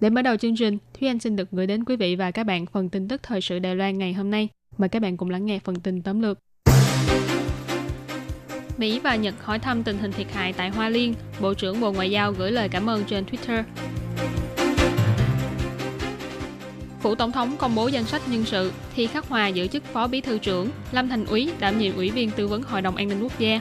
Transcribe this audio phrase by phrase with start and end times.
[0.00, 2.44] Để mở đầu chương trình, Thúy Anh xin được gửi đến quý vị và các
[2.44, 4.48] bạn phần tin tức thời sự Đài Loan ngày hôm nay.
[4.78, 6.38] Mời các bạn cùng lắng nghe phần tin tóm lược.
[8.76, 11.92] Mỹ và Nhật hỏi thăm tình hình thiệt hại tại Hoa Liên, Bộ trưởng Bộ
[11.92, 13.62] Ngoại giao gửi lời cảm ơn trên Twitter.
[17.00, 20.06] Phủ Tổng thống công bố danh sách nhân sự, Thi Khắc Hòa giữ chức Phó
[20.06, 23.08] Bí thư trưởng, Lâm Thành Úy đảm nhiệm Ủy viên tư vấn Hội đồng An
[23.08, 23.60] ninh Quốc gia.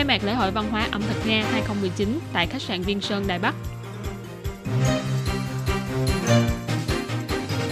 [0.00, 3.24] Khai mạc lễ hội văn hóa ẩm thực Nga 2019 tại khách sạn Viên Sơn,
[3.26, 3.54] Đài Bắc.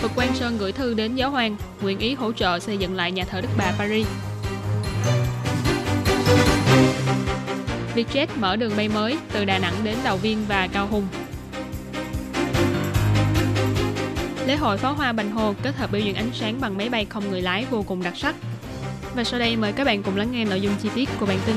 [0.00, 3.12] Phật Quang Sơn gửi thư đến giáo hoàng, nguyện ý hỗ trợ xây dựng lại
[3.12, 4.06] nhà thờ Đức Bà Paris.
[7.94, 11.06] Vietjet mở đường bay mới từ Đà Nẵng đến Đào Viên và Cao Hùng.
[14.46, 17.04] Lễ hội pháo hoa Bành Hồ kết hợp biểu diễn ánh sáng bằng máy bay
[17.04, 18.34] không người lái vô cùng đặc sắc.
[19.14, 21.38] Và sau đây mời các bạn cùng lắng nghe nội dung chi tiết của bản
[21.46, 21.56] tin.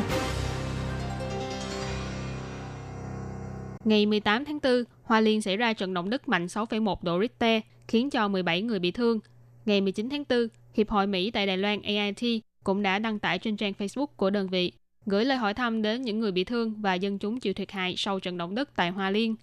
[3.86, 7.62] Ngày 18 tháng 4, Hoa Liên xảy ra trận động đất mạnh 6,1 độ Richter,
[7.88, 9.20] khiến cho 17 người bị thương.
[9.66, 13.40] Ngày 19 tháng 4, Hiệp hội Mỹ tại Đài Loan AIT cũng đã đăng tải
[13.40, 14.72] trên trang Facebook của đơn vị,
[15.06, 17.94] gửi lời hỏi thăm đến những người bị thương và dân chúng chịu thiệt hại
[17.98, 19.36] sau trận động đất tại Hoa Liên.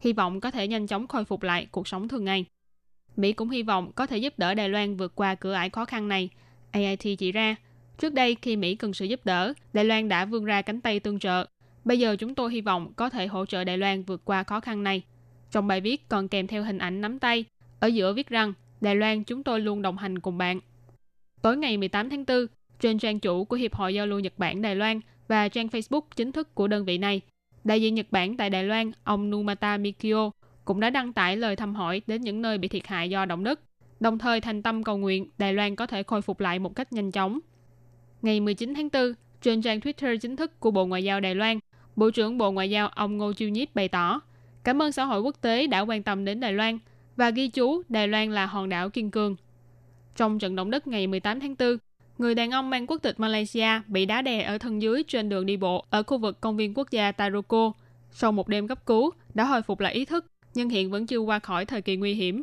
[0.00, 2.44] Hy vọng có thể nhanh chóng khôi phục lại cuộc sống thường ngày.
[3.16, 5.84] Mỹ cũng hy vọng có thể giúp đỡ Đài Loan vượt qua cửa ải khó
[5.84, 6.28] khăn này.
[6.70, 7.56] AIT chỉ ra,
[7.98, 11.00] trước đây khi Mỹ cần sự giúp đỡ, Đài Loan đã vươn ra cánh tay
[11.00, 11.46] tương trợ.
[11.86, 14.60] Bây giờ chúng tôi hy vọng có thể hỗ trợ Đài Loan vượt qua khó
[14.60, 15.02] khăn này.
[15.50, 17.44] Trong bài viết còn kèm theo hình ảnh nắm tay,
[17.80, 20.60] ở giữa viết rằng Đài Loan chúng tôi luôn đồng hành cùng bạn.
[21.42, 22.46] Tối ngày 18 tháng 4,
[22.80, 26.00] trên trang chủ của Hiệp hội Giao lưu Nhật Bản Đài Loan và trang Facebook
[26.16, 27.20] chính thức của đơn vị này,
[27.64, 30.30] đại diện Nhật Bản tại Đài Loan, ông Numata Mikio,
[30.64, 33.44] cũng đã đăng tải lời thăm hỏi đến những nơi bị thiệt hại do động
[33.44, 33.60] đất,
[34.00, 36.92] đồng thời thành tâm cầu nguyện Đài Loan có thể khôi phục lại một cách
[36.92, 37.38] nhanh chóng.
[38.22, 41.58] Ngày 19 tháng 4, trên trang Twitter chính thức của Bộ Ngoại giao Đài Loan,
[41.96, 44.20] Bộ trưởng Bộ Ngoại giao ông Ngô Chiêu Nhiếp bày tỏ
[44.64, 46.78] cảm ơn xã hội quốc tế đã quan tâm đến Đài Loan
[47.16, 49.36] và ghi chú Đài Loan là hòn đảo kiên cường.
[50.16, 51.76] Trong trận động đất ngày 18 tháng 4,
[52.18, 55.46] người đàn ông mang quốc tịch Malaysia bị đá đè ở thân dưới trên đường
[55.46, 57.72] đi bộ ở khu vực công viên quốc gia Taroko.
[58.10, 61.18] Sau một đêm cấp cứu, đã hồi phục lại ý thức, nhưng hiện vẫn chưa
[61.18, 62.42] qua khỏi thời kỳ nguy hiểm.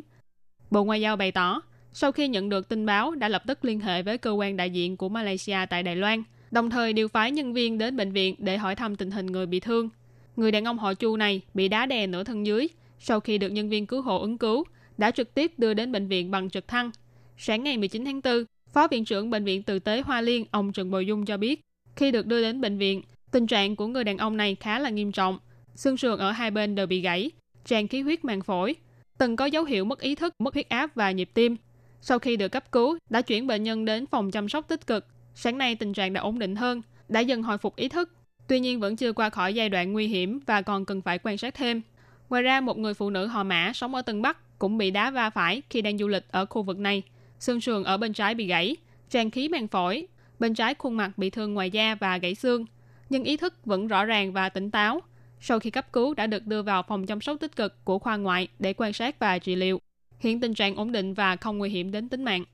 [0.70, 3.80] Bộ Ngoại giao bày tỏ, sau khi nhận được tin báo đã lập tức liên
[3.80, 7.30] hệ với cơ quan đại diện của Malaysia tại Đài Loan, đồng thời điều phái
[7.30, 9.88] nhân viên đến bệnh viện để hỏi thăm tình hình người bị thương.
[10.36, 12.68] Người đàn ông họ Chu này bị đá đè nửa thân dưới,
[12.98, 14.64] sau khi được nhân viên cứu hộ ứng cứu,
[14.98, 16.90] đã trực tiếp đưa đến bệnh viện bằng trực thăng.
[17.38, 20.72] Sáng ngày 19 tháng 4, Phó Viện trưởng Bệnh viện Từ tế Hoa Liên, ông
[20.72, 21.60] Trần Bồi Dung cho biết,
[21.96, 24.90] khi được đưa đến bệnh viện, tình trạng của người đàn ông này khá là
[24.90, 25.38] nghiêm trọng.
[25.74, 27.30] Xương sườn ở hai bên đều bị gãy,
[27.64, 28.74] tràn khí huyết màng phổi,
[29.18, 31.56] từng có dấu hiệu mất ý thức, mất huyết áp và nhịp tim.
[32.00, 35.06] Sau khi được cấp cứu, đã chuyển bệnh nhân đến phòng chăm sóc tích cực.
[35.34, 38.12] Sáng nay tình trạng đã ổn định hơn, đã dần hồi phục ý thức.
[38.46, 41.38] Tuy nhiên vẫn chưa qua khỏi giai đoạn nguy hiểm và còn cần phải quan
[41.38, 41.82] sát thêm.
[42.28, 45.10] Ngoài ra, một người phụ nữ họ Mã sống ở Tân Bắc cũng bị đá
[45.10, 47.02] va phải khi đang du lịch ở khu vực này.
[47.38, 48.76] Xương sườn ở bên trái bị gãy,
[49.10, 50.06] tràn khí màng phổi,
[50.38, 52.66] bên trái khuôn mặt bị thương ngoài da và gãy xương,
[53.10, 55.00] nhưng ý thức vẫn rõ ràng và tỉnh táo.
[55.40, 58.16] Sau khi cấp cứu đã được đưa vào phòng chăm sóc tích cực của khoa
[58.16, 59.80] ngoại để quan sát và trị liệu.
[60.18, 62.44] Hiện tình trạng ổn định và không nguy hiểm đến tính mạng.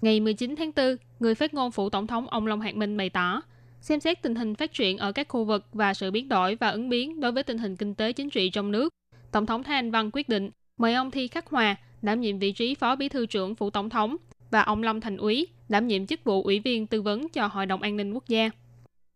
[0.00, 3.10] Ngày 19 tháng 4, người phát ngôn phủ tổng thống ông Long Hạc Minh bày
[3.10, 3.42] tỏ,
[3.80, 6.68] xem xét tình hình phát triển ở các khu vực và sự biến đổi và
[6.68, 8.88] ứng biến đối với tình hình kinh tế chính trị trong nước.
[9.32, 12.52] Tổng thống Thái Anh Văn quyết định mời ông Thi Khắc Hòa đảm nhiệm vị
[12.52, 14.16] trí Phó Bí thư trưởng phủ tổng thống
[14.50, 17.66] và ông Lâm Thành Úy đảm nhiệm chức vụ Ủy viên tư vấn cho Hội
[17.66, 18.50] đồng An ninh Quốc gia.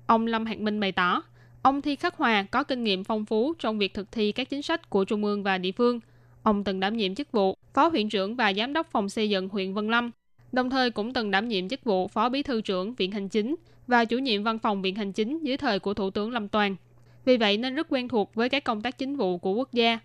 [0.07, 1.23] Ông Lâm Hạc Minh bày tỏ,
[1.63, 4.63] ông Thi Khắc Hòa có kinh nghiệm phong phú trong việc thực thi các chính
[4.63, 6.01] sách của Trung ương và địa phương.
[6.43, 9.49] Ông từng đảm nhiệm chức vụ Phó huyện trưởng và Giám đốc phòng xây dựng
[9.49, 10.11] huyện Vân Lâm
[10.53, 13.57] đồng thời cũng từng đảm nhiệm chức vụ Phó Bí thư trưởng Viện Hành Chính
[13.87, 16.77] và chủ nhiệm văn phòng Viện Hành Chính dưới thời của Thủ tướng Lâm Toàn.
[17.25, 19.99] Vì vậy nên rất quen thuộc với các công tác chính vụ của quốc gia.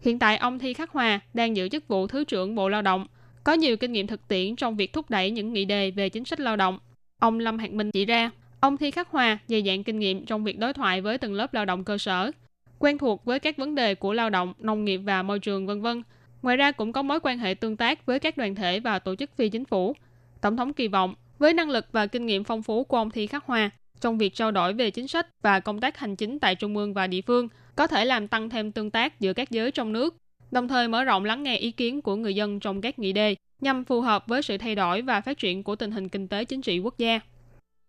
[0.00, 3.06] Hiện tại ông Thi Khắc Hòa đang giữ chức vụ Thứ trưởng Bộ Lao động,
[3.44, 6.24] có nhiều kinh nghiệm thực tiễn trong việc thúc đẩy những nghị đề về chính
[6.24, 6.78] sách lao động.
[7.18, 8.30] Ông Lâm Hạc Minh chỉ ra,
[8.60, 11.54] ông Thi Khắc Hòa dày dạn kinh nghiệm trong việc đối thoại với từng lớp
[11.54, 12.30] lao động cơ sở,
[12.78, 15.82] quen thuộc với các vấn đề của lao động, nông nghiệp và môi trường vân
[15.82, 16.02] vân.
[16.42, 19.14] Ngoài ra cũng có mối quan hệ tương tác với các đoàn thể và tổ
[19.14, 19.96] chức phi chính phủ.
[20.40, 23.26] Tổng thống kỳ vọng với năng lực và kinh nghiệm phong phú của ông Thi
[23.26, 23.70] Khắc Hoa
[24.00, 26.94] trong việc trao đổi về chính sách và công tác hành chính tại trung ương
[26.94, 30.16] và địa phương có thể làm tăng thêm tương tác giữa các giới trong nước,
[30.50, 33.34] đồng thời mở rộng lắng nghe ý kiến của người dân trong các nghị đề
[33.60, 36.44] nhằm phù hợp với sự thay đổi và phát triển của tình hình kinh tế
[36.44, 37.20] chính trị quốc gia.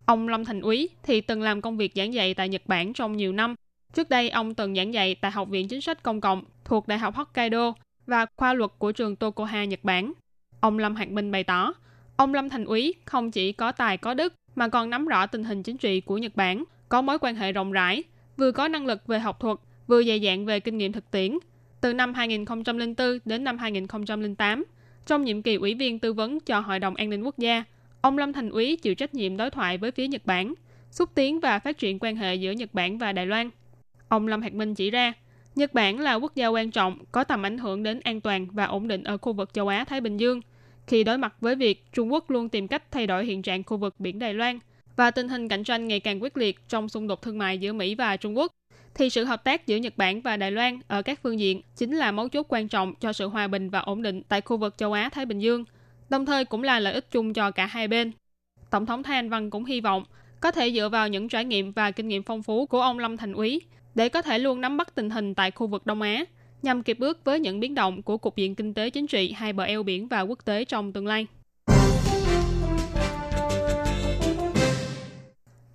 [0.06, 3.16] Ông Lâm Thành Úy thì từng làm công việc giảng dạy tại Nhật Bản trong
[3.16, 3.54] nhiều năm.
[3.94, 6.98] Trước đây, ông từng giảng dạy tại Học viện Chính sách Công cộng thuộc Đại
[6.98, 7.74] học Hokkaido
[8.06, 10.12] và khoa luật của trường Tokoha, Nhật Bản.
[10.60, 11.74] Ông Lâm Hạc Minh bày tỏ,
[12.16, 15.44] ông Lâm Thành Úy không chỉ có tài có đức mà còn nắm rõ tình
[15.44, 18.02] hình chính trị của Nhật Bản, có mối quan hệ rộng rãi,
[18.36, 21.38] vừa có năng lực về học thuật, vừa dày dạn về kinh nghiệm thực tiễn.
[21.80, 24.64] Từ năm 2004 đến năm 2008,
[25.06, 27.64] trong nhiệm kỳ ủy viên tư vấn cho Hội đồng An ninh Quốc gia,
[28.00, 30.54] ông Lâm Thành Úy chịu trách nhiệm đối thoại với phía Nhật Bản,
[30.90, 33.50] xúc tiến và phát triển quan hệ giữa Nhật Bản và Đài Loan.
[34.08, 35.12] Ông Lâm Hạc Minh chỉ ra,
[35.54, 38.64] Nhật Bản là quốc gia quan trọng, có tầm ảnh hưởng đến an toàn và
[38.64, 40.40] ổn định ở khu vực châu Á-Thái Bình Dương–
[40.86, 43.76] khi đối mặt với việc Trung Quốc luôn tìm cách thay đổi hiện trạng khu
[43.76, 44.58] vực biển Đài Loan
[44.96, 47.72] và tình hình cạnh tranh ngày càng quyết liệt trong xung đột thương mại giữa
[47.72, 48.52] Mỹ và Trung Quốc,
[48.94, 51.96] thì sự hợp tác giữa Nhật Bản và Đài Loan ở các phương diện chính
[51.96, 54.78] là mấu chốt quan trọng cho sự hòa bình và ổn định tại khu vực
[54.78, 55.64] châu Á-Thái Bình Dương,
[56.08, 58.12] đồng thời cũng là lợi ích chung cho cả hai bên.
[58.70, 60.04] Tổng thống Thái Anh Văn cũng hy vọng
[60.40, 63.16] có thể dựa vào những trải nghiệm và kinh nghiệm phong phú của ông Lâm
[63.16, 63.60] Thành Úy
[63.94, 66.24] để có thể luôn nắm bắt tình hình tại khu vực Đông Á,
[66.62, 69.52] nhằm kịp bước với những biến động của cục diện kinh tế chính trị hai
[69.52, 71.26] bờ eo biển và quốc tế trong tương lai.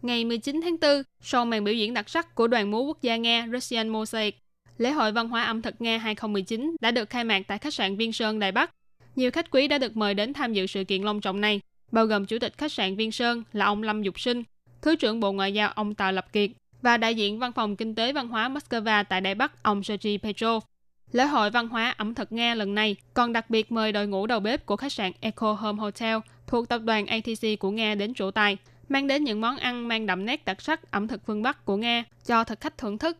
[0.01, 3.15] Ngày 19 tháng 4, sau màn biểu diễn đặc sắc của đoàn múa quốc gia
[3.15, 4.37] Nga Russian Mosaic,
[4.77, 7.97] lễ hội văn hóa ẩm thực Nga 2019 đã được khai mạc tại khách sạn
[7.97, 8.71] Viên Sơn, Đài Bắc.
[9.15, 11.61] Nhiều khách quý đã được mời đến tham dự sự kiện long trọng này,
[11.91, 14.43] bao gồm chủ tịch khách sạn Viên Sơn là ông Lâm Dục Sinh,
[14.81, 16.49] Thứ trưởng Bộ Ngoại giao ông Tào Lập Kiệt
[16.87, 20.17] và đại diện Văn phòng Kinh tế Văn hóa Moscow tại Đài Bắc ông Sergei
[20.17, 20.63] Petrov.
[21.11, 24.27] Lễ hội văn hóa ẩm thực Nga lần này còn đặc biệt mời đội ngũ
[24.27, 26.17] đầu bếp của khách sạn Eco Home Hotel
[26.47, 28.57] thuộc tập đoàn ATC của Nga đến chủ tài,
[28.89, 31.75] mang đến những món ăn mang đậm nét đặc sắc ẩm thực phương Bắc của
[31.75, 33.17] Nga cho thực khách thưởng thức.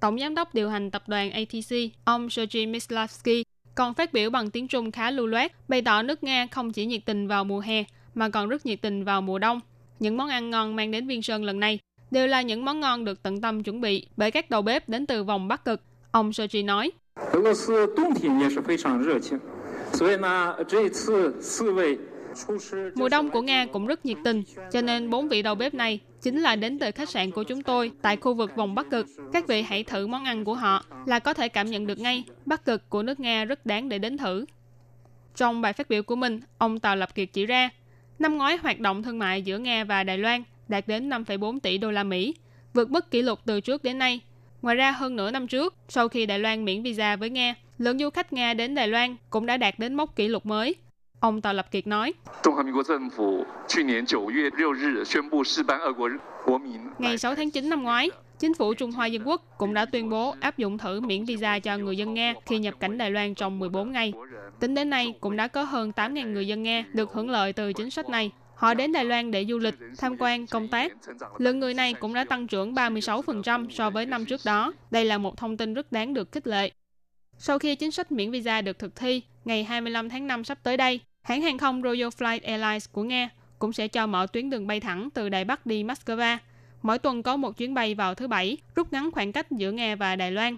[0.00, 3.44] Tổng giám đốc điều hành tập đoàn ATC, ông Sergei Mislavsky,
[3.74, 6.86] còn phát biểu bằng tiếng Trung khá lưu loát, bày tỏ nước Nga không chỉ
[6.86, 7.84] nhiệt tình vào mùa hè,
[8.14, 9.60] mà còn rất nhiệt tình vào mùa đông.
[9.98, 11.78] Những món ăn ngon mang đến Viên Sơn lần này
[12.10, 15.06] đều là những món ngon được tận tâm chuẩn bị bởi các đầu bếp đến
[15.06, 15.82] từ vòng Bắc Cực.
[16.10, 16.90] Ông Sochi nói.
[22.94, 24.42] Mùa đông của Nga cũng rất nhiệt tình,
[24.72, 27.62] cho nên bốn vị đầu bếp này chính là đến từ khách sạn của chúng
[27.62, 29.06] tôi tại khu vực vòng Bắc Cực.
[29.32, 32.24] Các vị hãy thử món ăn của họ là có thể cảm nhận được ngay
[32.46, 34.44] Bắc Cực của nước Nga rất đáng để đến thử.
[35.36, 37.70] Trong bài phát biểu của mình, ông Tào Lập Kiệt chỉ ra,
[38.18, 41.78] năm ngoái hoạt động thương mại giữa Nga và Đài Loan– đạt đến 5,4 tỷ
[41.78, 42.34] đô la Mỹ,
[42.74, 44.20] vượt mức kỷ lục từ trước đến nay
[44.62, 47.98] Ngoài ra, hơn nửa năm trước, sau khi Đài Loan miễn visa với Nga, lượng
[47.98, 50.74] du khách Nga đến Đài Loan cũng đã đạt đến mốc kỷ lục mới.
[51.20, 52.14] Ông Tào Lập Kiệt nói,
[56.98, 60.10] Ngày 6 tháng 9 năm ngoái, Chính phủ Trung Hoa Dân Quốc cũng đã tuyên
[60.10, 63.34] bố áp dụng thử miễn visa cho người dân Nga khi nhập cảnh Đài Loan
[63.34, 64.12] trong 14 ngày.
[64.60, 67.72] Tính đến nay, cũng đã có hơn 8.000 người dân Nga được hưởng lợi từ
[67.72, 68.30] chính sách này.
[68.56, 70.92] Họ đến Đài Loan để du lịch, tham quan, công tác.
[71.38, 74.72] Lượng người này cũng đã tăng trưởng 36% so với năm trước đó.
[74.90, 76.70] Đây là một thông tin rất đáng được khích lệ.
[77.38, 80.76] Sau khi chính sách miễn visa được thực thi, ngày 25 tháng 5 sắp tới
[80.76, 84.66] đây, hãng hàng không Royal Flight Airlines của Nga cũng sẽ cho mở tuyến đường
[84.66, 86.36] bay thẳng từ Đài Bắc đi Moscow.
[86.82, 89.96] Mỗi tuần có một chuyến bay vào thứ Bảy, rút ngắn khoảng cách giữa Nga
[89.96, 90.56] và Đài Loan.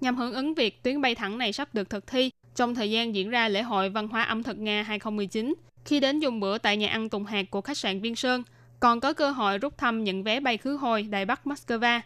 [0.00, 3.14] Nhằm hưởng ứng việc tuyến bay thẳng này sắp được thực thi, trong thời gian
[3.14, 5.54] diễn ra lễ hội văn hóa ẩm thực Nga 2019,
[5.90, 8.42] khi đến dùng bữa tại nhà ăn Tùng Hạt của khách sạn Viên Sơn,
[8.80, 12.00] còn có cơ hội rút thăm nhận vé bay khứ hồi Đài Bắc Moscow.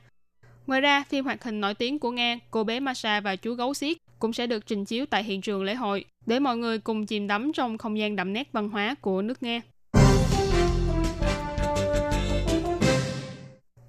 [0.67, 3.75] Ngoài ra, phim hoạt hình nổi tiếng của Nga, Cô bé Masha và chú gấu
[3.75, 7.07] xiết cũng sẽ được trình chiếu tại hiện trường lễ hội để mọi người cùng
[7.07, 9.61] chìm đắm trong không gian đậm nét văn hóa của nước Nga.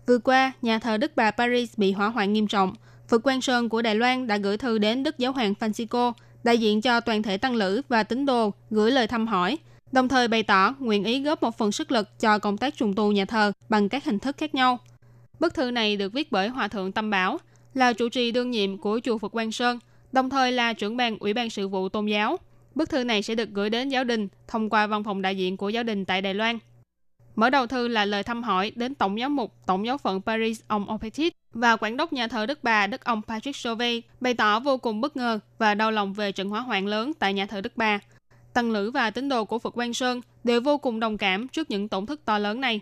[0.07, 2.73] Vừa qua, nhà thờ Đức Bà Paris bị hỏa hoạn nghiêm trọng.
[3.07, 6.57] Phật quan Sơn của Đài Loan đã gửi thư đến Đức Giáo hoàng Francisco, đại
[6.57, 9.57] diện cho toàn thể tăng lữ và tín đồ, gửi lời thăm hỏi–
[9.95, 12.95] đồng thời bày tỏ nguyện ý góp một phần sức lực cho công tác trùng
[12.95, 14.79] tu nhà thờ bằng các hình thức khác nhau.
[15.39, 17.37] Bức thư này được viết bởi Hòa thượng Tâm Bảo,
[17.73, 19.79] là chủ trì đương nhiệm của chùa Phật Quang Sơn,
[20.11, 22.37] đồng thời là trưởng ban Ủy ban sự vụ tôn giáo.
[22.75, 25.57] Bức thư này sẽ được gửi đến giáo đình thông qua văn phòng đại diện
[25.57, 26.59] của giáo đình tại Đài Loan.
[27.35, 30.61] Mở đầu thư là lời thăm hỏi đến Tổng giám mục Tổng giáo phận Paris
[30.67, 34.59] ông Opetit và quản đốc nhà thờ Đức Bà Đức ông Patrick Chauvet bày tỏ
[34.59, 37.61] vô cùng bất ngờ và đau lòng về trận hỏa hoạn lớn tại nhà thờ
[37.61, 37.99] Đức Bà.
[38.55, 41.71] Tăng lữ và tín đồ của Phật Quang Sơn đều vô cùng đồng cảm trước
[41.71, 42.79] những tổn thất to lớn này.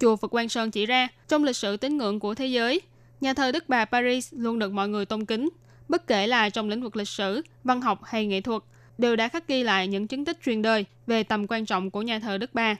[0.00, 2.80] Chùa Phật Quang Sơn chỉ ra, trong lịch sử tín ngưỡng của thế giới,
[3.20, 5.48] nhà thờ Đức Bà Paris luôn được mọi người tôn kính,
[5.88, 8.62] bất kể là trong lĩnh vực lịch sử, văn học hay nghệ thuật,
[8.98, 12.02] đều đã khắc ghi lại những chứng tích truyền đời về tầm quan trọng của
[12.02, 12.76] nhà thờ Đức Bà.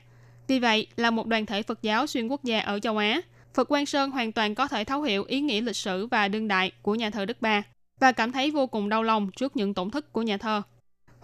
[0.48, 3.20] Vì vậy, là một đoàn thể Phật giáo xuyên quốc gia ở châu Á,
[3.54, 6.48] Phật Quang Sơn hoàn toàn có thể thấu hiểu ý nghĩa lịch sử và đương
[6.48, 7.62] đại của nhà thờ Đức Bà
[8.00, 10.62] và cảm thấy vô cùng đau lòng trước những tổn thất của nhà thờ.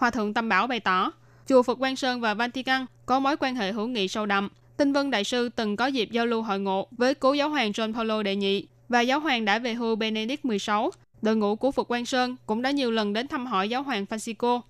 [0.02, 1.12] Hòa thượng Tâm Bảo bày tỏ,
[1.46, 4.48] chùa Phật Quang Sơn và Vatican có mối quan hệ hữu nghị sâu đậm.
[4.76, 7.70] Tinh Vân Đại sư từng có dịp giao lưu hội ngộ với cố giáo hoàng
[7.70, 10.74] John Paul đệ nhị và giáo hoàng đã về hưu Benedict XVI.
[11.22, 14.06] Đội ngũ của Phật Quang Sơn cũng đã nhiều lần đến thăm hỏi giáo hoàng
[14.10, 14.60] Francisco.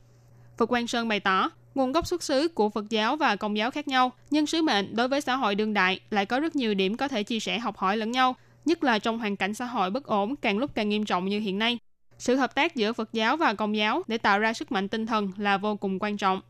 [0.58, 3.70] Phật Quang Sơn bày tỏ, nguồn gốc xuất xứ của Phật giáo và Công giáo
[3.70, 6.74] khác nhau, nhưng sứ mệnh đối với xã hội đương đại lại có rất nhiều
[6.74, 9.64] điểm có thể chia sẻ học hỏi lẫn nhau, nhất là trong hoàn cảnh xã
[9.64, 11.78] hội bất ổn càng lúc càng nghiêm trọng như hiện nay.
[12.22, 15.06] Sự hợp tác giữa Phật giáo và Công giáo để tạo ra sức mạnh tinh
[15.06, 16.40] thần là vô cùng quan trọng.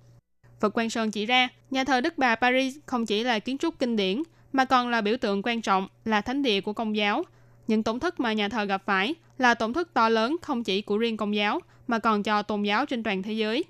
[0.61, 3.79] Phật Quang Sơn chỉ ra, nhà thờ Đức Bà Paris không chỉ là kiến trúc
[3.79, 7.25] kinh điển, mà còn là biểu tượng quan trọng, là thánh địa của Công giáo.
[7.67, 10.83] Những tổn thất mà nhà thờ gặp phải là tổn thất to lớn không chỉ
[10.83, 13.65] của riêng Công giáo, mà còn cho tôn giáo trên toàn thế giới.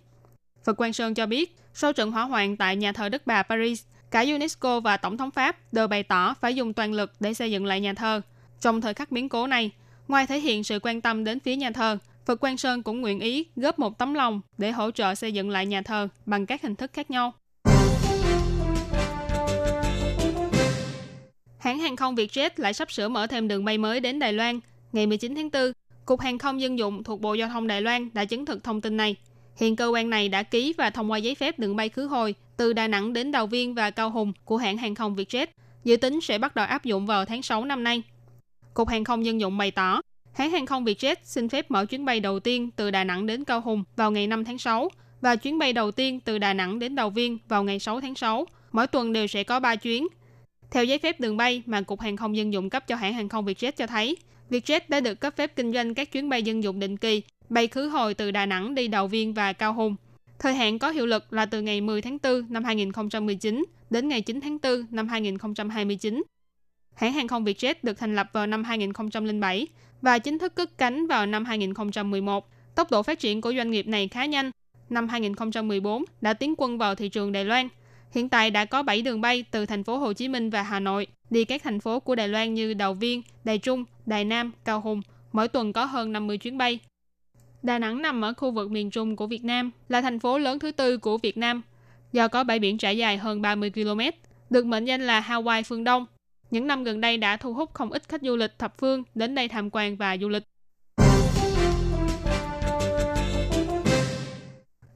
[0.64, 3.84] Phật Quang Sơn cho biết, sau trận hỏa hoạn tại nhà thờ Đức Bà Paris,
[4.10, 7.50] cả UNESCO và Tổng thống Pháp đều bày tỏ phải dùng toàn lực để xây
[7.50, 8.20] dựng lại nhà thờ.
[8.60, 9.70] Trong thời khắc biến cố này,
[10.08, 13.20] ngoài thể hiện sự quan tâm đến phía nhà thờ, Phật Quang Sơn cũng nguyện
[13.20, 16.62] ý góp một tấm lòng để hỗ trợ xây dựng lại nhà thờ bằng các
[16.62, 17.32] hình thức khác nhau.
[21.58, 24.60] Hãng hàng không Vietjet lại sắp sửa mở thêm đường bay mới đến Đài Loan.
[24.92, 25.72] Ngày 19 tháng 4,
[26.04, 28.80] Cục Hàng không Dân dụng thuộc Bộ Giao thông Đài Loan đã chứng thực thông
[28.80, 29.16] tin này.
[29.56, 32.34] Hiện cơ quan này đã ký và thông qua giấy phép đường bay khứ hồi
[32.56, 35.46] từ Đà Nẵng đến Đào Viên và Cao Hùng của hãng hàng không Vietjet,
[35.84, 38.02] dự tính sẽ bắt đầu áp dụng vào tháng 6 năm nay.
[38.74, 40.00] Cục Hàng không Dân dụng bày tỏ,
[40.32, 43.44] hãng hàng không Vietjet xin phép mở chuyến bay đầu tiên từ Đà Nẵng đến
[43.44, 44.88] Cao Hùng vào ngày 5 tháng 6
[45.20, 48.14] và chuyến bay đầu tiên từ Đà Nẵng đến Đào Viên vào ngày 6 tháng
[48.14, 48.46] 6.
[48.72, 50.06] Mỗi tuần đều sẽ có 3 chuyến.
[50.70, 53.28] Theo giấy phép đường bay mà Cục Hàng không Dân dụng cấp cho hãng hàng
[53.28, 54.16] không Vietjet cho thấy,
[54.50, 57.68] Vietjet đã được cấp phép kinh doanh các chuyến bay dân dụng định kỳ bay
[57.68, 59.96] khứ hồi từ Đà Nẵng đi Đào Viên và Cao Hùng.
[60.38, 64.20] Thời hạn có hiệu lực là từ ngày 10 tháng 4 năm 2019 đến ngày
[64.20, 66.22] 9 tháng 4 năm 2029.
[66.94, 69.66] Hãng hàng không Vietjet được thành lập vào năm 2007
[70.02, 72.48] và chính thức cất cánh vào năm 2011.
[72.74, 74.50] Tốc độ phát triển của doanh nghiệp này khá nhanh.
[74.90, 77.68] Năm 2014 đã tiến quân vào thị trường Đài Loan.
[78.10, 80.80] Hiện tại đã có 7 đường bay từ thành phố Hồ Chí Minh và Hà
[80.80, 84.52] Nội đi các thành phố của Đài Loan như Đào Viên, Đài Trung, Đài Nam,
[84.64, 85.02] Cao Hùng.
[85.32, 86.78] Mỗi tuần có hơn 50 chuyến bay.
[87.62, 90.58] Đà Nẵng nằm ở khu vực miền Trung của Việt Nam, là thành phố lớn
[90.58, 91.62] thứ tư của Việt Nam.
[92.12, 94.00] Do có bãi biển trải dài hơn 30 km,
[94.50, 96.06] được mệnh danh là Hawaii phương Đông.
[96.52, 99.34] Những năm gần đây đã thu hút không ít khách du lịch thập phương đến
[99.34, 100.42] đây tham quan và du lịch.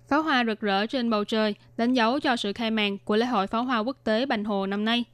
[0.09, 3.27] Pháo hoa rực rỡ trên bầu trời đánh dấu cho sự khai màn của lễ
[3.27, 5.05] hội pháo hoa quốc tế Bành Hồ năm nay.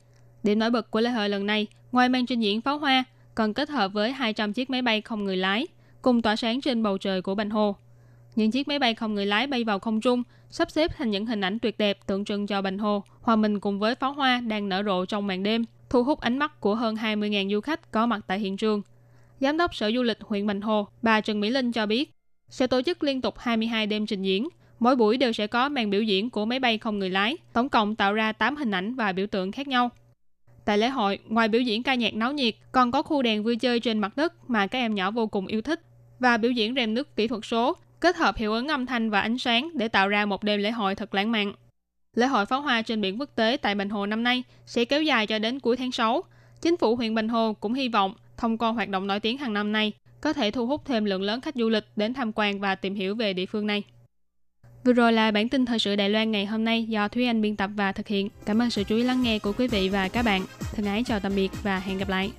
[0.42, 3.54] Điểm nổi bật của lễ hội lần này, ngoài màn trình diễn pháo hoa, còn
[3.54, 5.66] kết hợp với 200 chiếc máy bay không người lái–
[6.02, 7.76] cùng tỏa sáng trên bầu trời của Bành Hồ.
[8.36, 11.26] Những chiếc máy bay không người lái bay vào không trung, sắp xếp thành những
[11.26, 14.40] hình ảnh tuyệt đẹp tượng trưng cho Bành Hồ, hòa mình cùng với pháo hoa
[14.40, 17.90] đang nở rộ trong màn đêm, thu hút ánh mắt của hơn 20.000 du khách
[17.90, 18.82] có mặt tại hiện trường.
[19.40, 22.10] Giám đốc Sở Du lịch huyện Bành Hồ, bà Trần Mỹ Linh cho biết,
[22.48, 25.90] sẽ tổ chức liên tục 22 đêm trình diễn, mỗi buổi đều sẽ có màn
[25.90, 28.94] biểu diễn của máy bay không người lái, tổng cộng tạo ra 8 hình ảnh
[28.94, 29.90] và biểu tượng khác nhau.
[30.64, 33.56] Tại lễ hội, ngoài biểu diễn ca nhạc náo nhiệt, còn có khu đèn vui
[33.56, 35.80] chơi trên mặt đất mà các em nhỏ vô cùng yêu thích
[36.18, 39.20] và biểu diễn rèm nước kỹ thuật số, kết hợp hiệu ứng âm thanh và
[39.20, 41.52] ánh sáng để tạo ra một đêm lễ hội thật lãng mạn.
[42.16, 45.02] Lễ hội pháo hoa trên biển quốc tế tại Bình Hồ năm nay sẽ kéo
[45.02, 46.24] dài cho đến cuối tháng 6.
[46.60, 49.52] Chính phủ huyện Bình Hồ cũng hy vọng thông qua hoạt động nổi tiếng hàng
[49.52, 52.60] năm này có thể thu hút thêm lượng lớn khách du lịch đến tham quan
[52.60, 53.82] và tìm hiểu về địa phương này.
[54.84, 57.42] Vừa rồi là bản tin thời sự Đài Loan ngày hôm nay do Thúy Anh
[57.42, 58.28] biên tập và thực hiện.
[58.44, 60.46] Cảm ơn sự chú ý lắng nghe của quý vị và các bạn.
[60.72, 62.32] Thân ái chào tạm biệt và hẹn gặp lại.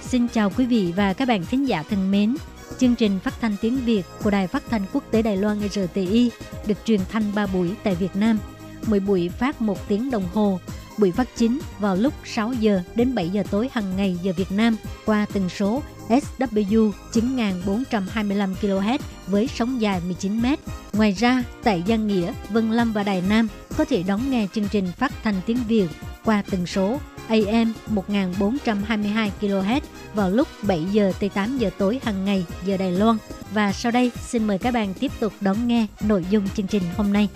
[0.00, 2.36] Xin chào quý vị và các bạn thính giả thân mến.
[2.80, 6.30] Chương trình phát thanh tiếng Việt của Đài Phát thanh Quốc tế Đài Loan RTI
[6.66, 8.38] được truyền thanh 3 buổi tại Việt Nam.
[8.86, 10.60] Mỗi buổi phát 1 tiếng đồng hồ.
[10.98, 14.52] Buổi phát chính vào lúc 6 giờ đến 7 giờ tối hàng ngày giờ Việt
[14.52, 20.46] Nam qua tần số SW 9425 kHz với sóng dài 19 m.
[20.92, 24.68] Ngoài ra, tại Giang Nghĩa, Vân Lâm và Đài Nam có thể đón nghe chương
[24.70, 25.86] trình phát thanh tiếng Việt
[26.24, 26.98] qua tần số
[27.28, 29.80] AM 1422 kHz
[30.14, 33.16] vào lúc 7 giờ tới 8 giờ tối hàng ngày giờ Đài Loan.
[33.54, 36.82] Và sau đây xin mời các bạn tiếp tục đón nghe nội dung chương trình
[36.96, 37.28] hôm nay.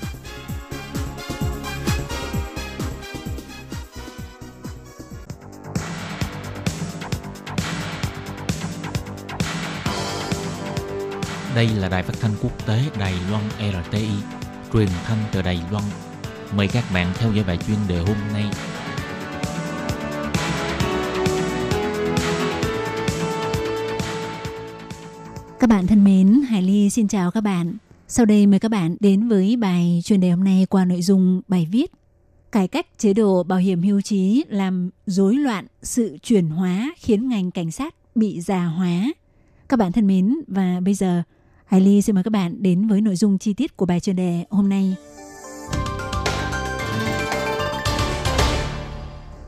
[11.55, 14.09] Đây là đài phát thanh quốc tế Đài Loan RTI,
[14.73, 15.85] truyền thanh từ Đài Loan.
[16.57, 18.45] Mời các bạn theo dõi bài chuyên đề hôm nay.
[25.61, 27.75] Các bạn thân mến, Hải Ly xin chào các bạn.
[28.09, 31.41] Sau đây mời các bạn đến với bài chuyên đề hôm nay qua nội dung
[31.49, 31.93] bài viết
[32.53, 37.29] Cải cách chế độ bảo hiểm hưu trí làm rối loạn sự chuyển hóa khiến
[37.29, 39.13] ngành cảnh sát bị già hóa.
[39.69, 41.23] Các bạn thân mến, và bây giờ
[41.65, 44.17] Hải Ly xin mời các bạn đến với nội dung chi tiết của bài chuyên
[44.17, 44.97] đề hôm nay.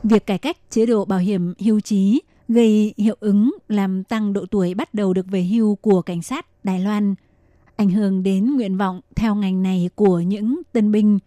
[0.03, 4.45] Việc cải cách chế độ bảo hiểm hưu trí gây hiệu ứng làm tăng độ
[4.51, 7.15] tuổi bắt đầu được về hưu của cảnh sát Đài Loan,
[7.75, 11.19] ảnh hưởng đến nguyện vọng theo ngành này của những tân binh.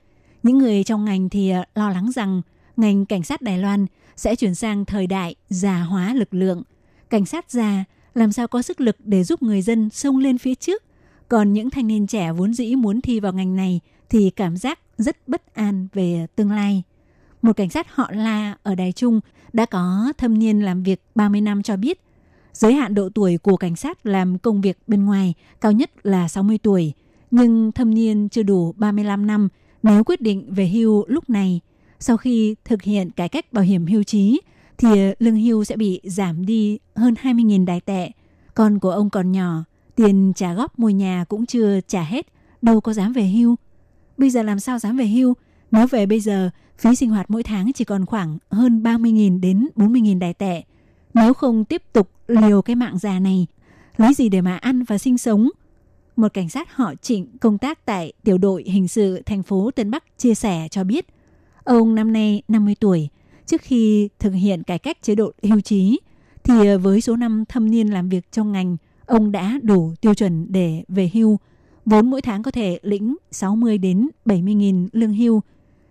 [0.42, 2.42] Những người trong ngành thì à, lo lắng rằng
[2.76, 6.62] ngành cảnh sát Đài Loan sẽ chuyển sang thời đại già hóa lực lượng.
[7.10, 7.84] Cảnh sát già
[8.20, 10.82] làm sao có sức lực để giúp người dân xông lên phía trước.
[11.28, 14.78] Còn những thanh niên trẻ vốn dĩ muốn thi vào ngành này thì cảm giác
[14.98, 16.82] rất bất an về tương lai.
[17.42, 19.20] Một cảnh sát họ La ở Đài Trung
[19.52, 22.00] đã có thâm niên làm việc 30 năm cho biết,
[22.52, 26.28] giới hạn độ tuổi của cảnh sát làm công việc bên ngoài cao nhất là
[26.28, 26.92] 60 tuổi,
[27.30, 29.48] nhưng thâm niên chưa đủ 35 năm
[29.82, 31.60] nếu quyết định về hưu lúc này.
[31.98, 34.40] Sau khi thực hiện cải cách bảo hiểm hưu trí,
[34.80, 38.10] thì lương hưu sẽ bị giảm đi hơn 20.000 đài tệ.
[38.54, 39.64] Con của ông còn nhỏ,
[39.96, 42.26] tiền trả góp mua nhà cũng chưa trả hết,
[42.62, 43.56] đâu có dám về hưu.
[44.16, 45.34] Bây giờ làm sao dám về hưu?
[45.70, 49.68] Nếu về bây giờ, phí sinh hoạt mỗi tháng chỉ còn khoảng hơn 30.000 đến
[49.76, 50.62] 40.000 đài tệ.
[51.14, 53.46] Nếu không tiếp tục liều cái mạng già này,
[53.96, 55.50] lấy gì để mà ăn và sinh sống?
[56.16, 59.90] Một cảnh sát họ trịnh công tác tại tiểu đội hình sự thành phố Tân
[59.90, 61.06] Bắc chia sẻ cho biết,
[61.64, 63.08] ông năm nay 50 tuổi,
[63.50, 66.00] trước khi thực hiện cải cách chế độ hưu trí,
[66.44, 68.76] thì ờ, với số năm thâm niên làm việc trong ngành,
[69.06, 71.38] ông đã đủ tiêu chuẩn để về hưu,
[71.84, 75.40] vốn mỗi tháng có thể lĩnh 60 đến 70 nghìn lương hưu.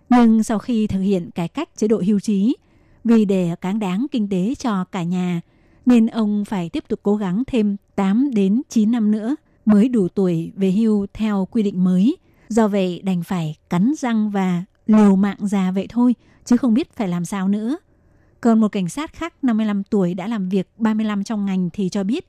[0.08, 2.56] Nhưng sau khi thực hiện cải cách chế độ hưu trí,
[3.04, 5.40] vì để cáng đáng kinh tế cho cả nhà,
[5.86, 10.08] nên ông phải tiếp tục cố gắng thêm 8 đến 9 năm nữa mới đủ
[10.08, 12.16] tuổi về hưu theo quy định mới.
[12.48, 16.92] Do vậy đành phải cắn răng và liều mạng già vậy thôi, chứ không biết
[16.92, 17.76] phải làm sao nữa.
[18.40, 22.04] Còn một cảnh sát khác 55 tuổi đã làm việc 35 trong ngành thì cho
[22.04, 22.26] biết,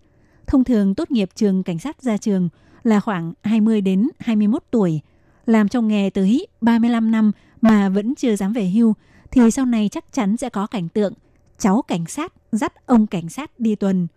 [0.48, 2.50] thông thường tốt nghiệp trường cảnh sát ra trường
[2.84, 5.02] là khoảng 20 đến 21 tuổi,
[5.46, 8.94] làm trong nghề tới 35 năm mà vẫn chưa dám về hưu
[9.32, 11.14] thì sau này chắc chắn sẽ có cảnh tượng
[11.58, 14.08] cháu cảnh sát dắt ông cảnh sát đi tuần.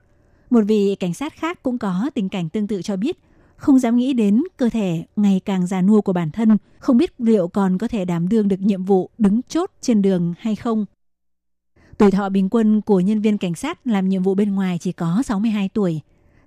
[0.51, 3.19] Một vị cảnh sát khác cũng có tình cảnh tương tự cho biết
[3.65, 7.13] không dám nghĩ đến cơ thể ngày càng già nua của bản thân, không biết
[7.19, 10.87] liệu còn có thể đảm đương được nhiệm vụ đứng chốt trên đường hay không.
[11.99, 14.93] Tuổi thọ bình quân của nhân viên cảnh sát làm nhiệm vụ bên ngoài chỉ
[14.93, 16.01] có 62 tuổi.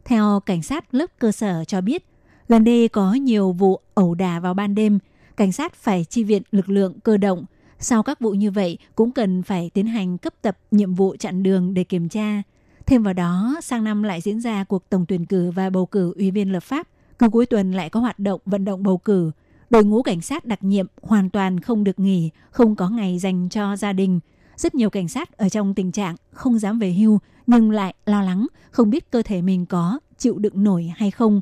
[0.06, 2.06] Theo cảnh sát lớp cơ sở cho biết,
[2.49, 4.99] gần đây có nhiều vụ ẩu đả vào ban đêm
[5.38, 7.45] cảnh sát phải chi viện lực lượng cơ động.
[7.80, 11.43] Sau các vụ như vậy cũng cần phải tiến hành cấp tập nhiệm vụ chặn
[11.43, 12.43] đường để kiểm tra.
[12.86, 16.13] Thêm vào đó, sang năm lại diễn ra cuộc tổng tuyển cử và bầu cử
[16.17, 16.88] ủy viên lập pháp.
[17.19, 19.32] Cứ cuối tuần lại có hoạt động vận động bầu cử.
[19.69, 23.49] Đội ngũ cảnh sát đặc nhiệm hoàn toàn không được nghỉ, không có ngày dành
[23.49, 24.19] cho gia đình.
[24.58, 28.21] Rất nhiều cảnh sát ở trong tình trạng không dám về hưu nhưng lại lo
[28.21, 31.41] lắng, không biết cơ thể mình có chịu đựng nổi hay không.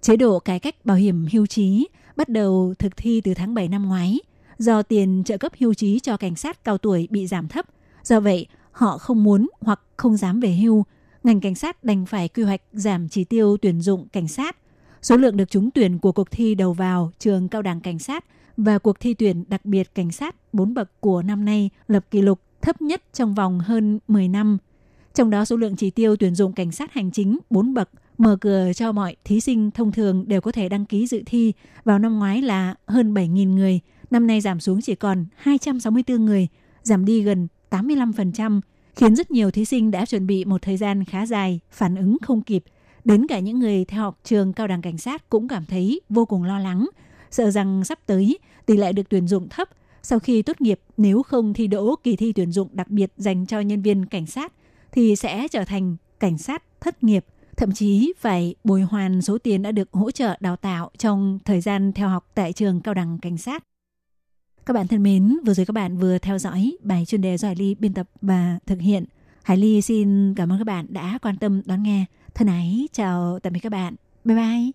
[0.00, 3.68] Chế độ cải cách bảo hiểm hưu trí bắt đầu thực thi từ tháng 7
[3.68, 4.20] năm ngoái.
[4.58, 7.66] Do tiền trợ cấp hưu trí cho cảnh sát cao tuổi bị giảm thấp,
[8.04, 10.84] do vậy họ không muốn hoặc không dám về hưu.
[11.22, 14.56] Ngành cảnh sát đành phải quy hoạch giảm chỉ tiêu tuyển dụng cảnh sát.
[15.04, 18.24] Số lượng được trúng tuyển của cuộc thi đầu vào trường cao đẳng cảnh sát
[18.56, 22.22] và cuộc thi tuyển đặc biệt cảnh sát 4 bậc của năm nay lập kỷ
[22.22, 24.58] lục thấp nhất trong vòng hơn 10 năm.
[25.14, 28.36] Trong đó số lượng chỉ tiêu tuyển dụng cảnh sát hành chính 4 bậc mở
[28.40, 31.52] cửa cho mọi thí sinh thông thường đều có thể đăng ký dự thi.
[31.84, 36.48] Vào năm ngoái là hơn 7.000 người, năm nay giảm xuống chỉ còn 264 người,
[36.82, 38.60] giảm đi gần 85%,
[38.96, 42.16] khiến rất nhiều thí sinh đã chuẩn bị một thời gian khá dài, phản ứng
[42.22, 42.64] không kịp.
[43.04, 46.24] Đến cả những người theo học trường cao đẳng cảnh sát cũng cảm thấy vô
[46.24, 46.88] cùng lo lắng,
[47.30, 49.68] sợ rằng sắp tới tỷ lệ được tuyển dụng thấp.
[50.02, 53.46] Sau khi tốt nghiệp, nếu không thi đỗ kỳ thi tuyển dụng đặc biệt dành
[53.46, 54.52] cho nhân viên cảnh sát,
[54.92, 57.24] thì sẽ trở thành cảnh sát thất nghiệp
[57.56, 61.60] thậm chí phải bồi hoàn số tiền đã được hỗ trợ đào tạo trong thời
[61.60, 63.64] gian theo học tại trường cao đẳng cảnh sát.
[64.66, 67.48] Các bạn thân mến, vừa rồi các bạn vừa theo dõi bài chuyên đề do
[67.48, 69.04] Hải Ly biên tập và thực hiện.
[69.42, 72.04] Hải Ly xin cảm ơn các bạn đã quan tâm đón nghe.
[72.34, 73.94] Thân ái, chào tạm biệt các bạn.
[74.24, 74.70] Bye bye.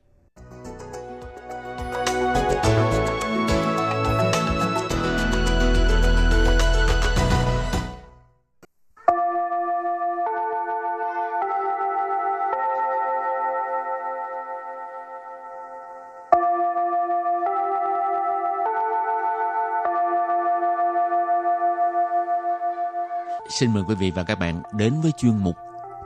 [23.49, 25.55] Xin mời quý vị và các bạn đến với chuyên mục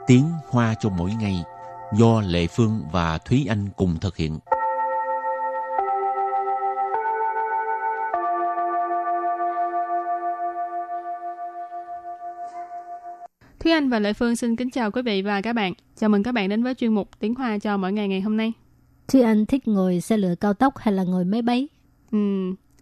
[0.08, 1.44] Tiếng Hoa cho mỗi ngày
[1.98, 4.40] do Lệ Phương và Thúy Anh cùng thực hiện.
[13.60, 15.74] Thúy Anh và Lệ Phương xin kính chào quý vị và các bạn.
[15.96, 18.38] Chào mừng các bạn đến với chuyên mục Tiếng Hoa cho mỗi ngày ngày hôm
[18.38, 18.54] nay.
[19.08, 21.68] Thúy Anh thích ngồi xe lửa cao tốc hay là ngồi máy bay?
[22.12, 22.18] Ừ,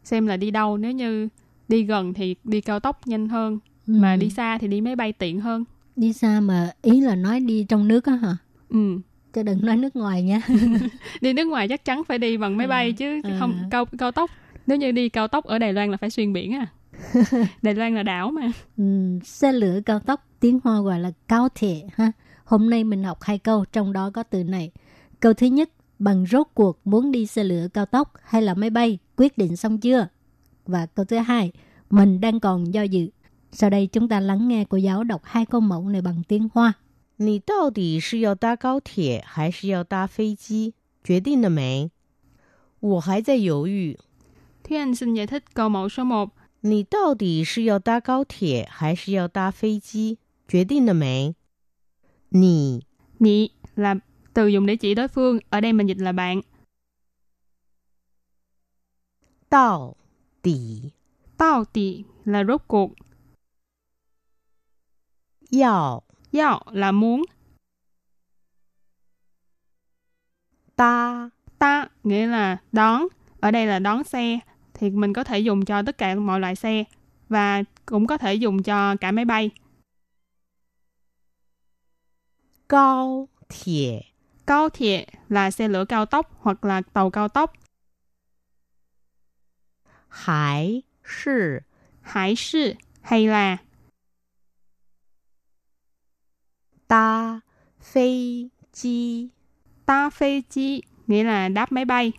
[0.03, 1.27] xem là đi đâu nếu như
[1.67, 4.17] đi gần thì đi cao tốc nhanh hơn mà Ừ.
[4.19, 5.63] đi xa thì đi máy bay tiện hơn.
[5.95, 8.37] Đi xa mà ý là nói đi trong nước á hả?
[8.69, 8.99] Ừ.
[9.33, 10.41] Chứ đừng nói nước ngoài nha.
[11.21, 13.37] Đi nước ngoài chắc chắn phải đi bằng máy bay chứ à.
[13.39, 14.31] không cao cao tốc.
[14.67, 16.67] Nếu như đi cao tốc ở Đài Loan là phải xuyên biển à.
[17.61, 18.51] Đài Loan là đảo mà.
[18.77, 22.11] Ừ, xe lửa cao tốc tiếng Hoa gọi là cao thể ha.
[22.43, 24.71] Hôm nay mình học hai câu trong đó có từ này.
[25.19, 28.69] Câu thứ nhất, bằng rốt cuộc muốn đi xe lửa cao tốc hay là máy
[28.69, 30.07] bay, quyết định xong chưa?
[30.65, 31.51] Và câu thứ hai,
[31.89, 33.09] mình đang còn do dự.
[33.52, 36.48] Sau đây chúng ta lắng nghe cô giáo đọc hai câu mẫu này bằng tiếng
[36.54, 36.74] Hoa.
[37.18, 40.74] 你到底是要搭高铁还是要搭飞机？
[41.02, 41.90] 决定了没？
[42.80, 43.96] 我还在犹豫。
[44.62, 46.30] Thúy Anh xin giải thích câu mẫu số 1.
[46.60, 50.18] 你到底是要搭高铁还是要搭飞机？
[50.46, 51.34] 决定了没？
[52.30, 52.82] 你
[53.18, 53.94] Nhị là
[54.34, 56.42] từ dùng để chỉ đối phương, ở đây mình dịch là bạn.
[59.48, 59.96] 到
[60.42, 60.92] 底
[61.38, 62.90] Tao tì là rốt cuộc.
[65.51, 66.03] Yào.
[66.33, 67.23] Yào là muốn.
[70.75, 71.29] Ta.
[71.59, 73.07] Ta nghĩa là đón.
[73.39, 74.39] Ở đây là đón xe.
[74.73, 76.83] Thì mình có thể dùng cho tất cả mọi loại xe.
[77.29, 79.49] Và cũng có thể dùng cho cả máy bay.
[82.69, 84.01] Cao thiệt.
[84.47, 87.53] Cao thiệt là xe lửa cao tốc hoặc là tàu cao tốc.
[90.07, 91.59] Hải sư.
[92.01, 93.57] Hải sư hay là
[96.90, 97.40] 搭
[97.80, 99.30] 飞机？
[99.86, 102.12] ta phê chi nghĩa là đáp máy bay.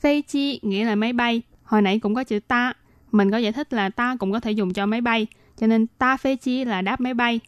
[0.00, 1.42] Phê chi nghĩa là máy bay.
[1.62, 2.72] Hồi nãy cũng có chữ ta.
[3.12, 5.26] Mình có giải thích là ta cũng có thể dùng cho máy bay.
[5.56, 7.40] Cho nên ta phê chi là đáp máy bay.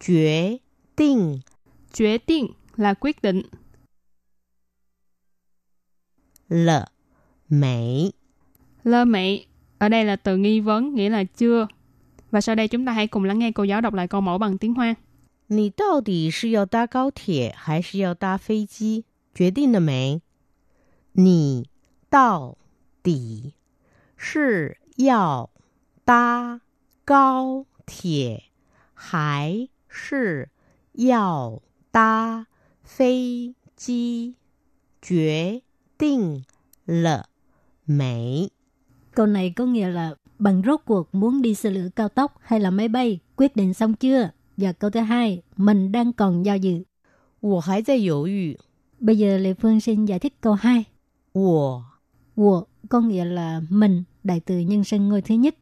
[0.00, 0.58] 决
[0.96, 1.42] 定
[1.92, 3.44] Quyết định là quyết định.
[6.48, 6.88] 了
[7.48, 8.12] 没？
[8.82, 9.46] Lơ mị
[9.78, 11.66] ở đây là từ nghi vấn nghĩa là chưa.
[12.30, 14.38] Và sau đây chúng ta hãy cùng lắng nghe cô giáo đọc lại câu mẫu
[14.38, 14.96] bằng tiếng Hoa.
[15.46, 19.04] 你到底是要搭高铁还是要搭飞机？
[19.34, 20.22] 决定了没？
[21.12, 21.68] 你
[22.08, 22.56] 到
[23.02, 23.52] 底
[24.16, 25.50] 是要
[26.04, 26.62] 搭
[27.04, 28.44] 高铁
[28.94, 30.48] 还是
[30.92, 32.46] 要搭
[32.82, 34.36] 飞机？
[35.02, 35.62] 决
[35.98, 36.44] 定
[36.86, 37.28] 了
[37.84, 38.50] 没？
[39.12, 42.60] Câu này có nghĩa là bằng rốt cuộc muốn đi xe lửa cao tốc hay
[42.60, 44.30] là máy bay, quyết định xong chưa?
[44.56, 46.84] Và câu thứ hai, mình đang còn do dự.
[47.40, 48.58] 我还在犹豫。
[49.00, 50.84] Bây giờ Lê Phương xin giải thích câu 2.
[51.32, 51.84] 我
[52.36, 55.54] Wo có nghĩa là mình, đại từ nhân xưng ngôi thứ nhất.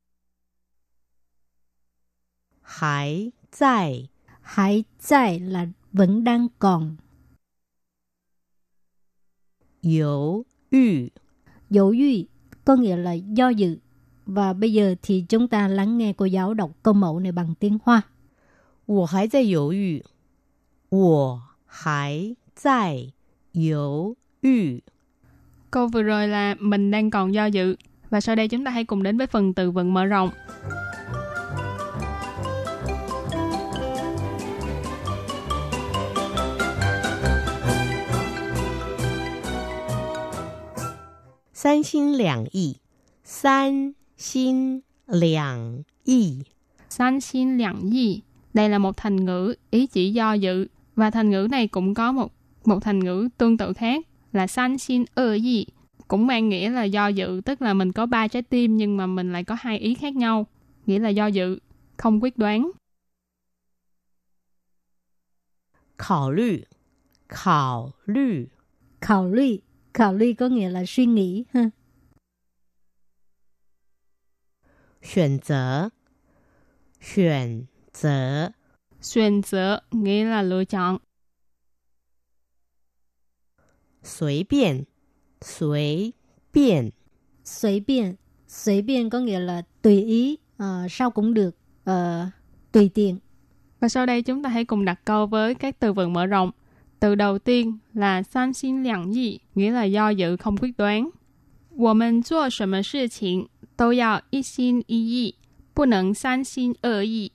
[2.63, 4.09] 还在
[4.43, 6.97] Hãy tại là vẫn đang còn.
[9.83, 11.13] 犹豫。
[11.71, 12.27] Dấu duy
[12.65, 13.79] có nghĩa là do dự.
[14.27, 17.55] Và bây giờ thì chúng ta lắng nghe cô giáo đọc câu mẫu này bằng
[17.55, 18.03] tiếng Hoa.
[18.87, 20.05] 我还在犹豫，
[20.91, 23.13] 我还在
[23.53, 24.83] 犹豫。
[25.71, 27.77] Câu vừa rồi là mình đang còn do dự.
[28.11, 30.31] Và sau đây chúng ta hãy cùng đến với phần từ vựng mở rộng.
[41.55, 42.77] “三心两意”，
[43.25, 46.45] 三 心两意，
[46.89, 48.21] San xin lặng yi.
[48.55, 50.67] Đây là một thành ngữ ý chỉ do dự.
[50.97, 52.33] Và thành ngữ này cũng có một
[52.65, 55.67] một thành ngữ tương tự khác là san xin ơ yi.
[56.09, 59.07] Cũng mang nghĩa là do dự, tức là mình có ba trái tim nhưng mà
[59.07, 60.47] mình lại có hai ý khác nhau.
[60.87, 61.59] Nghĩa là do dự,
[61.97, 62.71] không quyết đoán.
[65.99, 66.67] 考虑，
[67.29, 68.49] 考虑，
[69.01, 69.61] Khảo ly.
[69.95, 71.45] Khảo ly có nghĩa là suy nghĩ.
[71.53, 71.71] Ha.
[75.03, 75.91] 选择，
[77.01, 78.53] 选择，
[79.01, 80.99] Xuyên择nghĩa là lựa chọn.
[84.03, 84.85] 随便，
[85.41, 86.15] 随
[86.53, 86.93] 便，
[87.45, 88.17] Xuế biện,
[88.49, 92.27] xuế biện có nghĩa là tùy ý, ờ, sao cũng được, ờ,
[92.73, 93.19] tùy tiện.
[93.81, 96.51] Và sau đây chúng ta hãy cùng đặt câu với các từ vựng mở rộng.
[97.01, 101.11] Từ đầu tiên là san xin liảng yi, nghĩa là do dự không quyết đoán.
[101.75, 105.35] 我们做什么事情 都要一心一意，
[105.75, 107.33] 不能三心二意。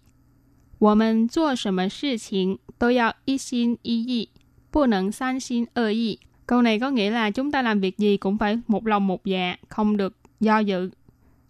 [0.80, 4.30] 我们做什么事情都要一心一意，
[4.72, 6.20] 不能三心二意。
[6.46, 9.58] Câu này có nghĩa là chúng ta làm việc gì cũng phải một lòng một dạ,
[9.70, 10.92] không được do dự.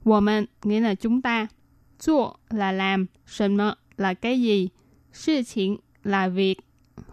[0.03, 1.47] 我们 nghĩa là chúng ta.
[1.99, 4.69] 做 là làm, 什么 là cái gì,
[5.11, 6.57] 事情 là việc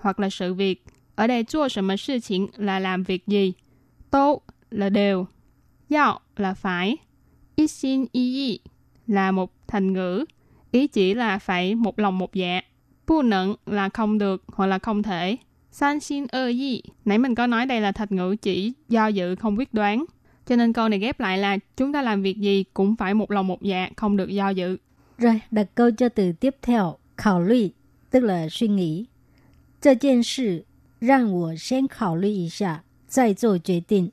[0.01, 0.85] hoặc là sự việc.
[1.17, 3.55] Ở đây 做什么事情 là làm việc gì.
[4.11, 5.27] Tô là đều.
[5.89, 6.97] Yao là phải.
[7.59, 8.59] Ý xin ý yi
[9.07, 10.25] là một thành ngữ.
[10.71, 12.61] Ý chỉ là phải một lòng một dạ.
[13.07, 15.37] Bu nẫn là không được hoặc là không thể.
[15.71, 16.83] San xin ơ yi.
[17.05, 20.05] Nãy mình có nói đây là thành ngữ chỉ do dự không quyết đoán.
[20.47, 23.31] Cho nên câu này ghép lại là chúng ta làm việc gì cũng phải một
[23.31, 24.77] lòng một dạ, không được do dự.
[25.19, 27.73] Rồi, đặt câu cho từ tiếp theo, khảo lụy,
[28.11, 29.07] tức là suy nghĩ.
[29.81, 30.65] 这件事
[30.99, 34.13] 让我先考虑一下，再做决定。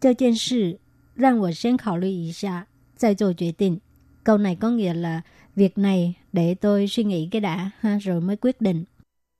[0.00, 0.78] 这件事
[1.14, 3.79] 让我先考虑一下， 再做 quyết định.
[4.23, 5.21] Câu này có nghĩa là
[5.55, 8.83] việc này để tôi suy nghĩ cái đã ha, rồi mới quyết định.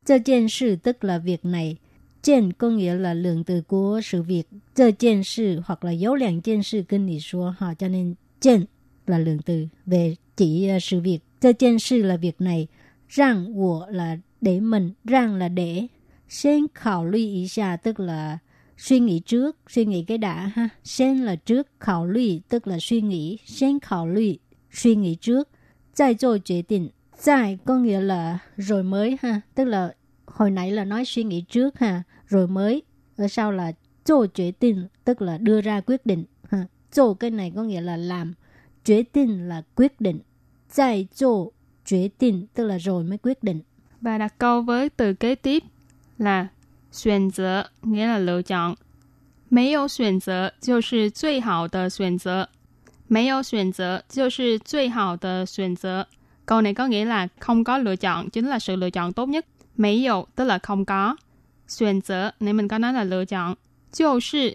[0.05, 1.77] Cho trên sự tức là việc này.
[2.21, 4.43] Trên có nghĩa là lượng từ của sự việc.
[4.75, 8.15] Cho trên sự hoặc là dấu lượng trên sự kinh thì số họ cho nên
[8.41, 8.65] trên
[9.07, 11.19] là lượng từ về chỉ ờ, sự việc.
[11.41, 12.67] Cho trên sự là việc này.
[13.09, 15.87] Rằng của là để mình, rằng là để.
[16.29, 18.37] Xin khảo lưu ý xa tức là
[18.76, 20.68] suy nghĩ trước, suy nghĩ cái đã ha.
[20.84, 23.38] Sen là trước, khảo lụy tức là suy nghĩ.
[23.46, 24.38] Sen khảo lụy,
[24.70, 25.48] suy nghĩ trước.
[25.92, 26.90] 再做决定
[27.24, 29.40] Tại có nghĩa là rồi mới ha.
[29.54, 29.94] Tức là
[30.26, 32.02] hồi nãy là nói suy nghĩ trước ha.
[32.26, 32.82] Rồi mới.
[33.16, 33.72] Ở sau là
[34.04, 36.66] 做决定 tức là đưa ra quyết định ha.
[36.92, 38.34] 做 cái này có nghĩa là làm.
[38.86, 40.20] Quyết định là quyết định.
[40.68, 41.52] 再做
[41.84, 43.60] 决定 tức là rồi mới quyết định.
[44.00, 45.62] Và đặt câu với từ kế tiếp
[46.18, 46.48] là
[46.94, 48.74] 选择 nghĩa là lựa chọn.
[49.48, 52.48] 没有选择就是最好的选择。
[53.08, 56.06] 没有选择就是最好的选择。
[56.46, 59.46] Câu này có nghĩa là không có lựa chọn chính là sự lựa chọn tốt nhất.
[59.76, 61.16] Mấy dụ tức là không có.
[61.68, 63.54] Xuyên sở, nãy mình có nói là lựa chọn.
[63.92, 64.50] Chiêu sư,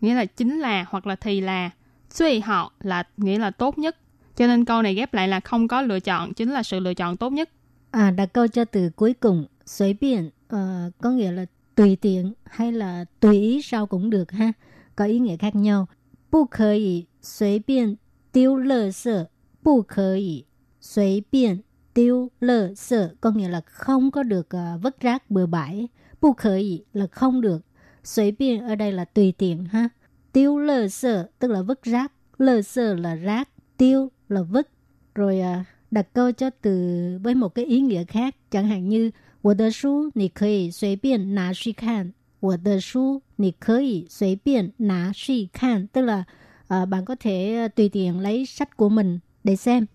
[0.00, 1.70] nghĩa là chính là hoặc là thì là.
[2.10, 3.96] Duy hảo là nghĩa là tốt nhất.
[4.36, 6.94] Cho nên câu này ghép lại là không có lựa chọn chính là sự lựa
[6.94, 7.50] chọn tốt nhất.
[7.90, 12.32] À, đặt câu cho từ cuối cùng, xuế biện, ờ, có nghĩa là tùy tiện
[12.44, 14.52] hay là tùy ý sao cũng được ha.
[14.96, 15.86] Có ý nghĩa khác nhau.
[16.30, 17.96] 不可以随便
[18.32, 19.26] 丢垃圾，
[19.62, 20.44] 不可以
[20.80, 25.88] 随便丢垃圾 có nghĩa là không có được uh, vứt rác bừa bãi.
[26.20, 27.62] 不可以 là không được.
[28.04, 29.88] 随便 ở đây là tùy tiện ha.
[30.32, 32.12] Tiêu lơ sơ tức là vứt rác.
[32.38, 33.48] Lơ sơ là rác.
[33.76, 34.68] Tiêu là vứt.
[35.14, 38.36] Rồi uh, đặt câu cho từ với một cái ý nghĩa khác.
[38.50, 39.10] Chẳng hạn như
[39.44, 42.12] 我的书你可以随便拿去看。
[42.40, 46.24] 我的书你可以随便拿去看 tức là
[46.68, 49.86] à, bạn có thể tùy tiện lấy sách của mình để xem.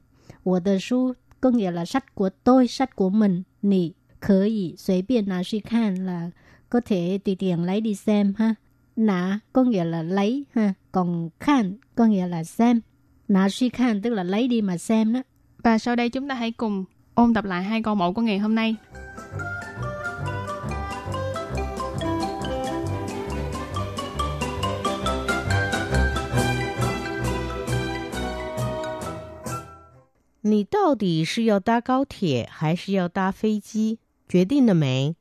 [0.43, 3.43] 我的书 có nghĩa là sách của tôi, sách của mình.
[3.61, 6.29] Nì khởi ý, xuế biên nà suy khan là
[6.69, 8.55] có thể tùy tiện lấy đi xem ha.
[8.95, 10.73] Nà có nghĩa là lấy ha.
[10.91, 12.81] Còn khan có nghĩa là xem.
[13.27, 15.21] Nà suy khan tức là lấy đi mà xem đó.
[15.63, 18.39] Và sau đây chúng ta hãy cùng ôn tập lại hai câu mẫu của ngày
[18.39, 18.75] hôm nay.
[30.42, 33.98] 你到底是要搭高铁还是要搭飞机？
[34.26, 35.16] 决定了没？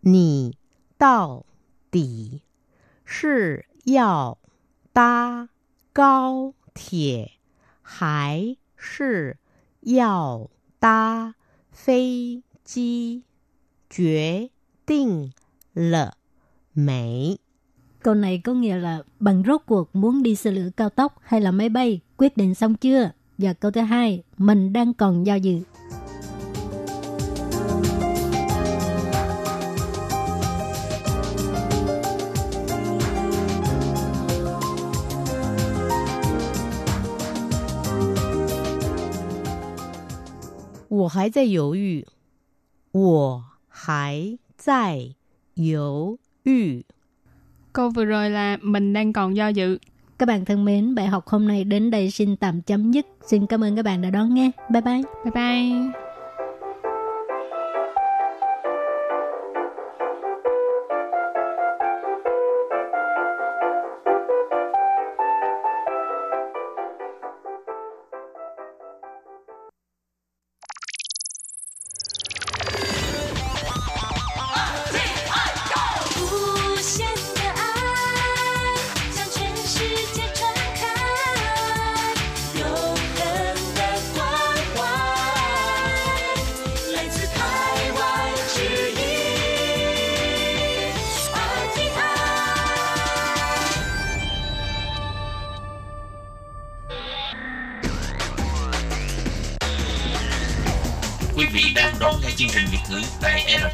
[0.00, 0.56] 你
[0.98, 1.46] 到
[1.90, 2.42] 底
[3.04, 4.38] 是要
[4.92, 5.50] 搭
[5.92, 7.32] 高铁
[7.80, 9.38] 还是
[9.80, 11.34] 要搭
[11.70, 13.22] 飞机？
[13.88, 14.50] 决
[14.84, 15.32] 定
[15.72, 16.16] 了
[16.72, 17.38] 没
[18.02, 21.52] ？Câu này có nghĩa là bằng rốt cuộc muốn đi xe lửa cao tốc hay là
[21.52, 23.12] máy bay, quyết định xong chưa?
[23.37, 25.61] Và câu thứ hai, mình đang còn do dự.
[40.91, 42.05] 我还在犹豫，
[42.91, 45.15] 我还在
[45.55, 46.83] 犹豫。
[47.71, 49.79] Câu vừa rồi là mình đang còn do dự.
[50.18, 53.06] Các bạn thân mến, bài học hôm nay đến đây xin tạm chấm dứt.
[53.26, 54.50] Xin cảm ơn các bạn đã đón nghe.
[54.70, 55.02] Bye bye.
[55.24, 56.03] Bye bye.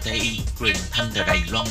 [0.01, 1.67] RTI truyền thanh từ Đài Loan.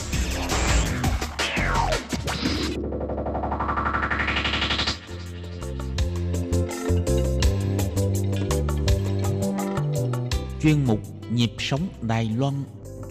[10.61, 10.99] Chuyên mục
[11.31, 12.53] Nhịp sống Đài Loan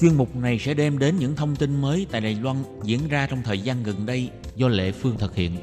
[0.01, 3.27] Chuyên mục này sẽ đem đến những thông tin mới tại Đài Loan diễn ra
[3.27, 5.57] trong thời gian gần đây do Lệ Phương thực hiện.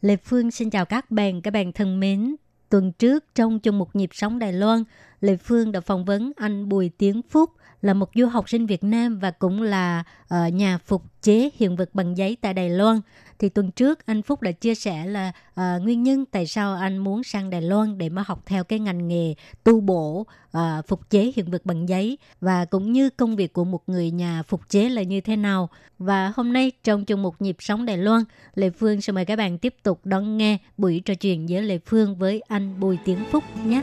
[0.00, 2.36] Lê Phương xin chào các bạn, các bạn thân mến.
[2.74, 4.84] Tuần trước trong chung một nhịp sống Đài Loan,
[5.20, 7.50] Lê Phương đã phỏng vấn anh Bùi Tiến Phúc
[7.84, 11.76] là một du học sinh Việt Nam và cũng là uh, nhà phục chế hiện
[11.76, 13.00] vật bằng giấy tại Đài Loan.
[13.38, 16.98] Thì tuần trước anh Phúc đã chia sẻ là uh, nguyên nhân tại sao anh
[16.98, 21.10] muốn sang Đài Loan để mà học theo cái ngành nghề tu bổ uh, phục
[21.10, 24.68] chế hiện vật bằng giấy và cũng như công việc của một người nhà phục
[24.68, 25.68] chế là như thế nào.
[25.98, 29.36] Và hôm nay trong chung một nhịp sống Đài Loan, Lê Phương sẽ mời các
[29.36, 33.18] bạn tiếp tục đón nghe buổi trò chuyện giữa Lê Phương với anh Bùi Tiến
[33.30, 33.82] Phúc nhé.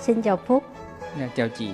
[0.00, 0.64] Xin chào Phúc.
[1.18, 1.68] Dạ, chào chị.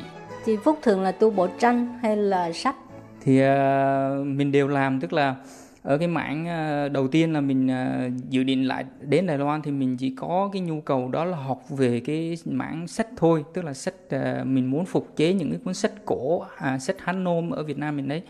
[0.46, 2.76] Chị Phúc thường là tu bộ tranh hay là sách?
[3.20, 5.36] Thì uh, mình đều làm tức là
[5.82, 6.42] ở cái mảng
[6.86, 10.14] uh, đầu tiên là mình uh, dự định lại đến Đài Loan thì mình chỉ
[10.16, 13.94] có cái nhu cầu đó là học về cái mảng sách thôi, tức là sách
[14.16, 17.62] uh, mình muốn phục chế những cái cuốn sách cổ, à, sách Hán nôm ở
[17.62, 18.22] Việt Nam mình đấy.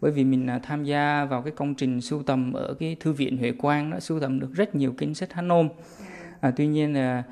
[0.00, 3.12] Bởi vì mình uh, tham gia vào cái công trình sưu tầm ở cái thư
[3.12, 5.68] viện Huệ Quang đó sưu tầm được rất nhiều kinh sách Hán nôm.
[6.40, 7.22] À, tuy nhiên là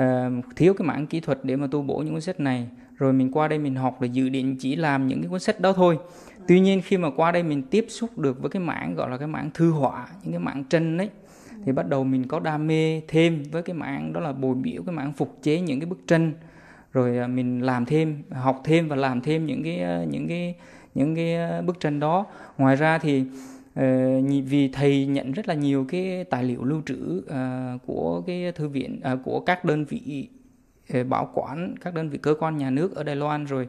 [0.00, 2.68] uh, thiếu cái mảng kỹ thuật để mà tu bổ những cuốn sách này.
[2.96, 5.60] Rồi mình qua đây mình học để dự định chỉ làm những cái cuốn sách
[5.60, 5.98] đó thôi.
[6.48, 9.16] Tuy nhiên khi mà qua đây mình tiếp xúc được với cái mảng gọi là
[9.16, 11.08] cái mảng thư họa những cái mảng tranh đấy
[11.64, 14.82] thì bắt đầu mình có đam mê thêm với cái mảng đó là bồi biểu
[14.82, 16.32] cái mảng phục chế những cái bức tranh.
[16.92, 20.54] Rồi à, mình làm thêm học thêm và làm thêm những cái à, những cái
[20.94, 22.26] những cái à, bức tranh đó.
[22.58, 23.24] Ngoài ra thì
[24.46, 28.68] vì thầy nhận rất là nhiều cái tài liệu lưu trữ uh, của cái thư
[28.68, 30.28] viện uh, của các đơn vị
[31.08, 33.68] bảo quản các đơn vị cơ quan nhà nước ở Đài Loan rồi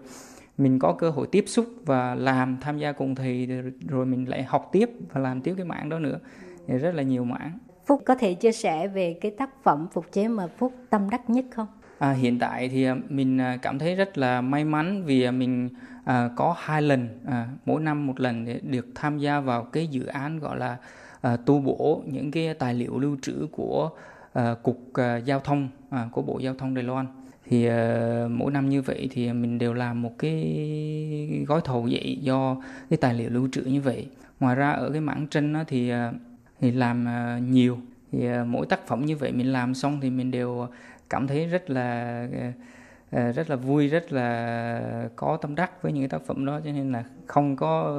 [0.57, 3.49] mình có cơ hội tiếp xúc và làm tham gia cùng thầy
[3.87, 6.19] rồi mình lại học tiếp và làm tiếp cái mảng đó nữa
[6.67, 10.11] thì rất là nhiều mảng Phúc có thể chia sẻ về cái tác phẩm phục
[10.11, 11.67] chế mà Phúc tâm đắc nhất không?
[11.99, 15.69] À, hiện tại thì mình cảm thấy rất là may mắn vì mình
[16.09, 19.87] à, có hai lần à, mỗi năm một lần để được tham gia vào cái
[19.87, 20.77] dự án gọi là
[21.21, 23.89] à, tu bổ những cái tài liệu lưu trữ của
[24.33, 27.05] à, cục à, giao thông à, của bộ giao thông Đài Loan.
[27.45, 32.17] Thì à, mỗi năm như vậy thì mình đều làm một cái gói thầu vậy
[32.21, 32.55] do
[32.89, 34.07] cái tài liệu lưu trữ như vậy.
[34.39, 36.11] Ngoài ra ở cái mảng tranh đó thì à,
[36.59, 37.77] thì làm à, nhiều.
[38.11, 40.67] Thì à, mỗi tác phẩm như vậy mình làm xong thì mình đều
[41.09, 42.53] cảm thấy rất là à,
[43.11, 46.71] rất là vui rất là có tâm đắc với những cái tác phẩm đó cho
[46.71, 47.95] nên là không có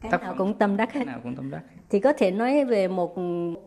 [0.00, 1.04] cái tác nào phẩm, cũng tâm đắc hết.
[1.04, 1.62] nào cũng tâm đắc.
[1.90, 3.16] Thì có thể nói về một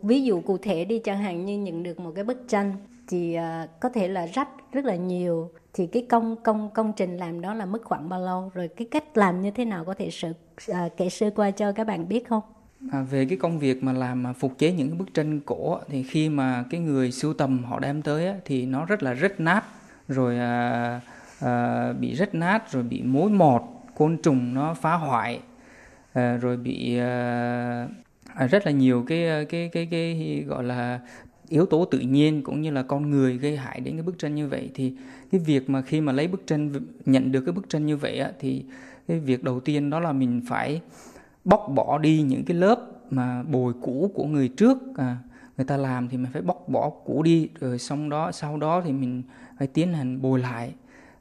[0.02, 2.72] ví dụ cụ thể đi chẳng hạn như nhận được một cái bức tranh
[3.08, 5.50] thì uh, có thể là rách rất là nhiều.
[5.72, 8.50] Thì cái công công công trình làm đó là mất khoảng bao lâu?
[8.54, 10.32] Rồi cái cách làm như thế nào có thể sự
[10.70, 12.42] uh, kể sơ qua cho các bạn biết không?
[12.92, 15.78] À, về cái công việc mà làm mà phục chế những cái bức tranh cổ
[15.88, 19.40] thì khi mà cái người sưu tầm họ đem tới thì nó rất là rách
[19.40, 19.64] nát
[20.12, 21.00] rồi à,
[21.40, 23.62] à, bị rách nát rồi bị mối mọt
[23.94, 25.40] côn trùng nó phá hoại
[26.12, 27.86] à, rồi bị à,
[28.34, 31.00] à, rất là nhiều cái à, cái cái cái gọi là
[31.48, 34.34] yếu tố tự nhiên cũng như là con người gây hại đến cái bức tranh
[34.34, 34.70] như vậy.
[34.74, 34.94] Thì
[35.32, 36.70] cái việc mà khi mà lấy bức tranh
[37.06, 38.64] nhận được cái bức tranh như vậy á, thì
[39.08, 40.80] cái việc đầu tiên đó là mình phải
[41.44, 45.16] bóc bỏ đi những cái lớp mà bồi cũ của người trước à,
[45.56, 48.82] người ta làm thì mình phải bóc bỏ cũ đi rồi xong đó sau đó
[48.84, 49.22] thì mình
[49.62, 50.74] phải tiến hành bồi lại.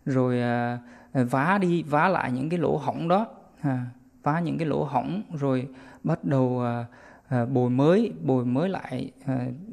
[0.06, 0.80] Rồi à,
[1.14, 3.28] vá đi vá lại những cái lỗ hỏng đó.
[3.62, 3.86] À,
[4.44, 5.68] những cái lỗ hỏng rồi
[6.04, 6.86] bắt đầu à,
[7.28, 9.12] à, bồi mới bồi mới lại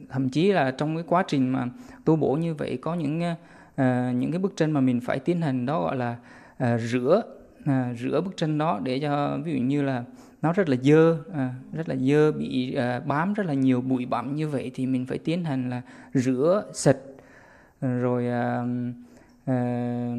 [0.08, 1.66] thậm chí là trong cái quá trình mà
[2.04, 3.18] tu bổ như vậy có những
[4.20, 6.16] những cái bức tranh mà mình phải tiến hành đó gọi là
[6.78, 7.22] rửa
[7.64, 10.04] à, rửa bức tranh đó để cho ví dụ như là
[10.42, 14.06] nó rất là dơ à, rất là dơ bị à, bám rất là nhiều bụi
[14.06, 15.82] bặm như vậy thì mình phải tiến hành là
[16.14, 16.96] rửa sạch
[17.80, 18.64] rồi à,
[19.44, 20.16] à,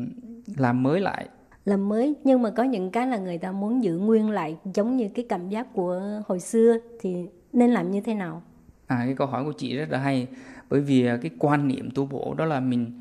[0.57, 1.29] làm mới lại.
[1.65, 4.97] Làm mới nhưng mà có những cái là người ta muốn giữ nguyên lại giống
[4.97, 8.41] như cái cảm giác của hồi xưa thì nên làm như thế nào?
[8.87, 10.27] À cái câu hỏi của chị rất là hay
[10.69, 12.91] bởi vì à, cái quan niệm tu bổ đó là mình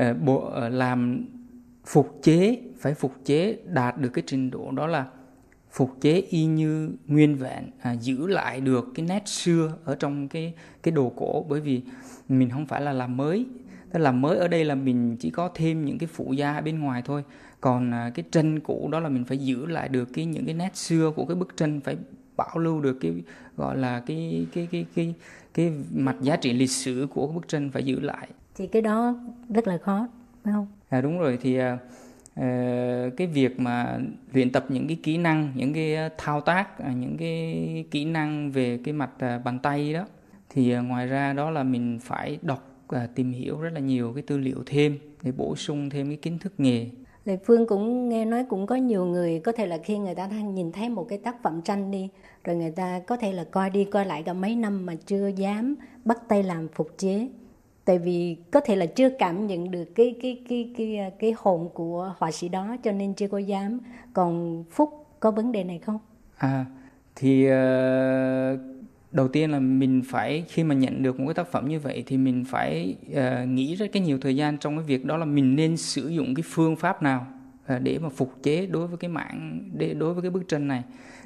[0.00, 1.24] uh, bộ uh, làm
[1.84, 5.06] phục chế phải phục chế đạt được cái trình độ đó là
[5.70, 10.28] phục chế y như nguyên vẹn à, giữ lại được cái nét xưa ở trong
[10.28, 11.82] cái cái đồ cổ bởi vì
[12.28, 13.46] mình không phải là làm mới
[13.92, 16.80] tức làm mới ở đây là mình chỉ có thêm những cái phụ gia bên
[16.80, 17.24] ngoài thôi.
[17.60, 20.54] Còn à, cái tranh cũ đó là mình phải giữ lại được cái những cái
[20.54, 21.96] nét xưa của cái bức tranh phải
[22.36, 23.12] bảo lưu được cái
[23.56, 25.14] gọi là cái cái cái cái
[25.54, 28.28] cái mặt giá trị lịch sử của cái bức tranh phải giữ lại.
[28.56, 29.14] Thì cái đó
[29.48, 30.08] rất là khó
[30.44, 30.66] phải không?
[30.88, 31.38] À đúng rồi.
[31.42, 31.78] Thì uh,
[33.16, 33.98] cái việc mà
[34.32, 38.78] luyện tập những cái kỹ năng những cái thao tác những cái kỹ năng về
[38.84, 39.10] cái mặt
[39.44, 40.06] bàn tay đó
[40.50, 42.67] thì ngoài ra đó là mình phải đọc
[43.14, 46.38] tìm hiểu rất là nhiều cái tư liệu thêm để bổ sung thêm cái kiến
[46.38, 46.86] thức nghề.
[47.24, 50.26] Lệ Phương cũng nghe nói cũng có nhiều người có thể là khi người ta
[50.28, 52.08] nhìn thấy một cái tác phẩm tranh đi
[52.44, 55.28] rồi người ta có thể là coi đi coi lại cả mấy năm mà chưa
[55.28, 55.74] dám
[56.04, 57.28] bắt tay làm phục chế.
[57.84, 61.68] Tại vì có thể là chưa cảm nhận được cái cái cái cái cái hồn
[61.74, 63.80] của họa sĩ đó cho nên chưa có dám.
[64.12, 65.98] Còn Phúc có vấn đề này không?
[66.36, 66.66] À
[67.16, 68.60] thì uh,
[69.12, 72.04] đầu tiên là mình phải khi mà nhận được một cái tác phẩm như vậy
[72.06, 75.24] thì mình phải uh, nghĩ rất cái nhiều thời gian trong cái việc đó là
[75.24, 77.26] mình nên sử dụng cái phương pháp nào
[77.74, 80.68] uh, để mà phục chế đối với cái mạng để đối với cái bức tranh
[80.68, 80.82] này.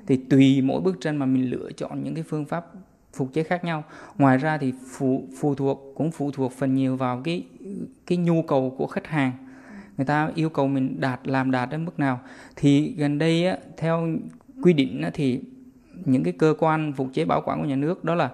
[0.07, 2.67] Thì tùy mỗi bức tranh mà mình lựa chọn những cái phương pháp
[3.13, 3.85] phục chế khác nhau.
[4.19, 7.45] Ngoài ra thì phụ phụ thuộc cũng phụ thuộc phần nhiều vào cái
[8.07, 9.33] cái nhu cầu của khách hàng.
[9.97, 12.21] Người ta yêu cầu mình đạt làm đạt đến mức nào.
[12.57, 14.09] Thì gần đây á, theo
[14.63, 15.41] quy định á, thì
[16.05, 18.31] những cái cơ quan phục chế bảo quản của nhà nước đó là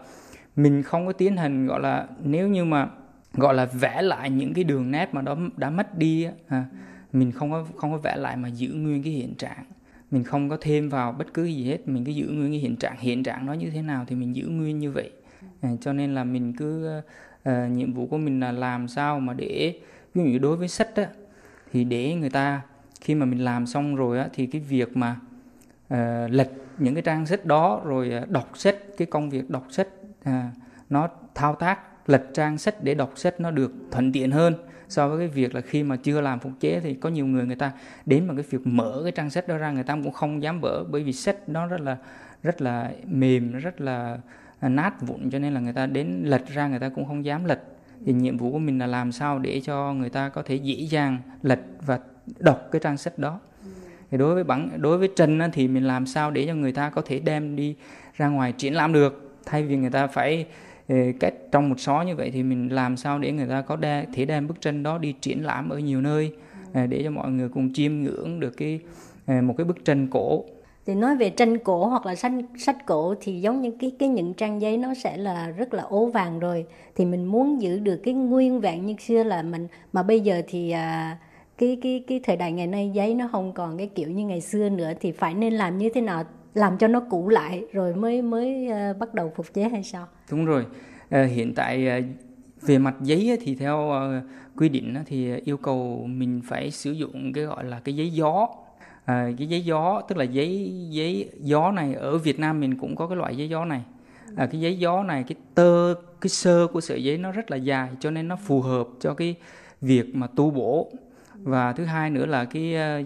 [0.56, 2.88] mình không có tiến hành gọi là nếu như mà
[3.34, 6.64] gọi là vẽ lại những cái đường nét mà đó đã mất đi à,
[7.12, 9.64] mình không có không có vẽ lại mà giữ nguyên cái hiện trạng.
[10.10, 12.76] Mình không có thêm vào bất cứ gì hết mình cứ giữ nguyên cái hiện
[12.76, 12.96] trạng.
[12.98, 15.10] Hiện trạng nó như thế nào thì mình giữ nguyên như vậy.
[15.60, 17.00] À, cho nên là mình cứ
[17.42, 19.80] à, nhiệm vụ của mình là làm sao mà để
[20.14, 21.06] ví dụ đối với sách á,
[21.72, 22.60] thì để người ta
[23.00, 25.16] khi mà mình làm xong rồi á, thì cái việc mà
[25.88, 26.50] à, lật
[26.80, 29.88] những cái trang sách đó rồi à, đọc sách cái công việc đọc sách
[30.24, 30.50] à,
[30.90, 34.54] nó thao tác lật trang sách để đọc sách nó được thuận tiện hơn
[34.88, 37.46] so với cái việc là khi mà chưa làm phục chế thì có nhiều người
[37.46, 37.72] người ta
[38.06, 40.60] đến bằng cái việc mở cái trang sách đó ra người ta cũng không dám
[40.60, 41.96] mở bởi vì sách nó rất là
[42.42, 44.18] rất là mềm rất là
[44.60, 47.24] à, nát vụn cho nên là người ta đến lật ra người ta cũng không
[47.24, 47.62] dám lật.
[48.06, 50.74] Thì nhiệm vụ của mình là làm sao để cho người ta có thể dễ
[50.74, 52.00] dàng lật và
[52.38, 53.40] đọc cái trang sách đó
[54.10, 56.90] thì đối với bản đối với tranh thì mình làm sao để cho người ta
[56.90, 57.74] có thể đem đi
[58.16, 59.38] ra ngoài triển lãm được?
[59.46, 60.46] Thay vì người ta phải
[61.20, 64.04] cách trong một xó như vậy thì mình làm sao để người ta có đe,
[64.14, 66.32] thể đem bức tranh đó đi triển lãm ở nhiều nơi
[66.72, 68.80] à, để cho mọi người cùng chiêm ngưỡng được cái
[69.26, 70.44] à, một cái bức tranh cổ?
[70.86, 74.08] Thì nói về tranh cổ hoặc là sách sách cổ thì giống như cái cái
[74.08, 76.64] những trang giấy nó sẽ là rất là ố vàng rồi.
[76.96, 80.42] Thì mình muốn giữ được cái nguyên vẹn như xưa là mình mà bây giờ
[80.48, 81.16] thì à,
[81.58, 84.40] cái cái cái thời đại ngày nay giấy nó không còn cái kiểu như ngày
[84.40, 87.94] xưa nữa thì phải nên làm như thế nào làm cho nó cũ lại rồi
[87.94, 90.06] mới mới uh, bắt đầu phục chế hay sao?
[90.30, 90.66] Đúng rồi.
[91.10, 92.04] À, hiện tại uh,
[92.62, 94.24] về mặt giấy thì theo uh,
[94.56, 98.48] quy định thì yêu cầu mình phải sử dụng cái gọi là cái giấy gió.
[99.04, 102.96] À, cái giấy gió tức là giấy giấy gió này ở Việt Nam mình cũng
[102.96, 103.82] có cái loại giấy gió này.
[104.36, 107.56] À, cái giấy gió này cái tơ cái sơ của sợi giấy nó rất là
[107.56, 109.34] dài cho nên nó phù hợp cho cái
[109.80, 110.90] việc mà tu bổ
[111.42, 113.02] và thứ hai nữa là cái ờ,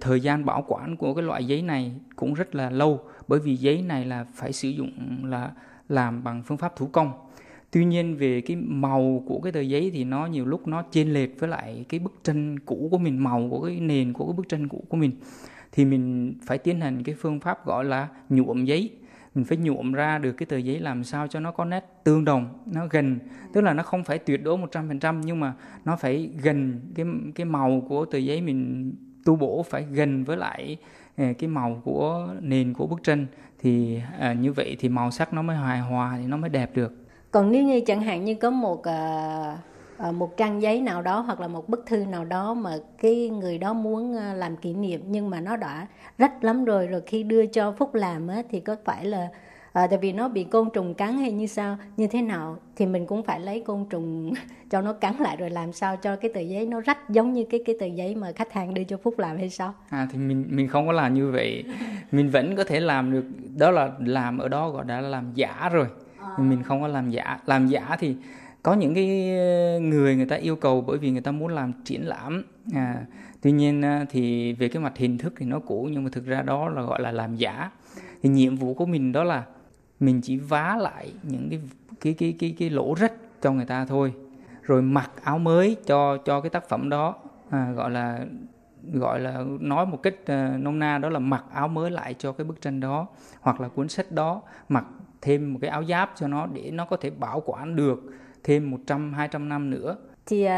[0.00, 3.56] thời gian bảo quản của cái loại giấy này cũng rất là lâu, bởi vì
[3.56, 4.90] giấy này là phải sử dụng
[5.24, 5.50] là
[5.88, 7.12] làm bằng phương pháp thủ công.
[7.70, 11.14] Tuy nhiên về cái màu của cái tờ giấy thì nó nhiều lúc nó chênh
[11.14, 14.32] lệch với lại cái bức tranh cũ của mình, màu của cái nền của cái
[14.36, 15.12] bức tranh cũ của mình.
[15.72, 18.90] Thì mình phải tiến hành cái phương pháp gọi là nhuộm giấy
[19.38, 22.24] mình phải nhuộm ra được cái tờ giấy làm sao cho nó có nét tương
[22.24, 23.18] đồng nó gần.
[23.52, 27.44] Tức là nó không phải tuyệt đối 100% nhưng mà nó phải gần cái cái
[27.44, 28.92] màu của tờ giấy mình
[29.24, 30.76] tu bổ phải gần với lại
[31.16, 33.26] ờ, cái màu của nền của bức tranh.
[33.58, 36.70] Thì à, như vậy thì màu sắc nó mới hài hòa thì nó mới đẹp
[36.74, 36.92] được.
[37.30, 39.67] Còn nếu như chẳng hạn như có một à, uh,
[39.98, 42.70] một trang giấy nào đó hoặc là một bức thư nào đó mà
[43.02, 45.86] cái người đó muốn uh, làm kỷ niệm nhưng mà nó đã
[46.18, 49.28] rách lắm rồi rồi khi đưa cho phúc làm á, thì có phải là
[49.72, 52.86] à, tại vì nó bị côn trùng cắn hay như sao như thế nào thì
[52.86, 54.32] mình cũng phải lấy côn trùng
[54.70, 57.44] cho nó cắn lại rồi làm sao cho cái tờ giấy nó rách giống như
[57.50, 59.74] cái cái tờ giấy mà khách hàng đưa cho phúc làm hay sao?
[59.88, 61.64] À thì mình mình không có làm như vậy.
[62.12, 63.24] Mình vẫn có thể làm được
[63.56, 65.86] đó là làm ở đó gọi đã là làm giả rồi.
[66.18, 66.28] À.
[66.38, 67.38] mình không có làm giả.
[67.46, 68.16] Làm giả thì
[68.62, 71.72] có những cái ờ, người người ta yêu cầu bởi vì người ta muốn làm
[71.84, 72.44] triển lãm.
[72.74, 73.06] À,
[73.42, 76.26] tuy nhiên ờ, thì về cái mặt hình thức thì nó cũ nhưng mà thực
[76.26, 77.70] ra đó là gọi là làm giả.
[78.22, 79.44] Thì nhiệm vụ của mình đó là
[80.00, 81.60] mình chỉ vá lại những cái
[82.00, 84.12] cái cái cái cái lỗ rách cho người ta thôi.
[84.62, 87.14] Rồi mặc áo mới cho cho cái tác phẩm đó.
[87.50, 88.20] À, gọi là
[88.92, 92.32] gọi là nói một cách uh, nôm na đó là mặc áo mới lại cho
[92.32, 93.06] cái bức tranh đó.
[93.40, 94.84] Hoặc là cuốn sách đó mặc
[95.22, 98.02] thêm một cái áo giáp cho nó để nó có thể bảo quản được
[98.48, 99.96] thêm 100 200 năm nữa.
[100.26, 100.50] Thì uh,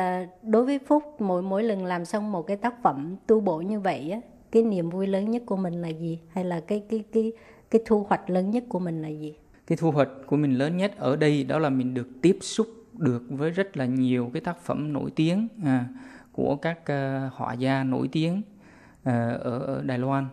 [0.43, 3.81] đối với Phúc mỗi mỗi lần làm xong một cái tác phẩm tu bổ như
[3.81, 4.21] vậy á,
[4.53, 7.33] cái niềm vui lớn nhất của mình là gì hay là cái cái cái
[7.71, 9.35] cái thu hoạch lớn nhất của mình là gì?
[9.67, 12.67] Cái thu hoạch của mình lớn nhất ở đây đó là mình được tiếp xúc
[12.93, 15.89] được với rất là nhiều cái tác phẩm nổi tiếng à,
[16.33, 19.07] của các uh, họa gia nổi tiếng uh,
[19.41, 20.27] ở, ở Đài Loan.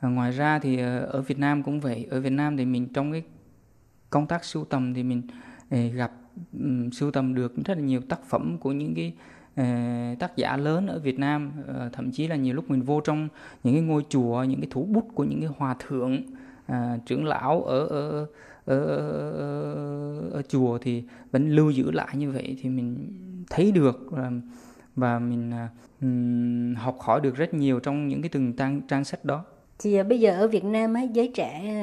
[0.00, 2.06] À, ngoài ra thì uh, ở Việt Nam cũng vậy.
[2.10, 3.22] Ở Việt Nam thì mình trong cái
[4.10, 5.22] công tác sưu tầm thì mình
[5.70, 6.12] gặp
[6.52, 9.12] um, sưu tầm được rất là nhiều tác phẩm của những cái
[9.60, 11.52] uh, tác giả lớn ở Việt Nam.
[11.60, 13.28] Uh, thậm chí là nhiều lúc mình vô trong
[13.64, 16.22] những cái ngôi chùa, những cái thủ bút của những cái hòa thượng
[16.66, 18.26] ờ, trưởng lão ở ở,
[18.64, 23.12] ở, ở ở chùa thì vẫn lưu giữ lại như vậy thì mình
[23.50, 24.32] thấy được và,
[24.96, 25.52] và mình
[26.00, 29.44] um, học hỏi được rất nhiều trong những cái từng trang trang sách đó.
[29.78, 31.76] Thì bây giờ ở Việt Nam ấy, giới trẻ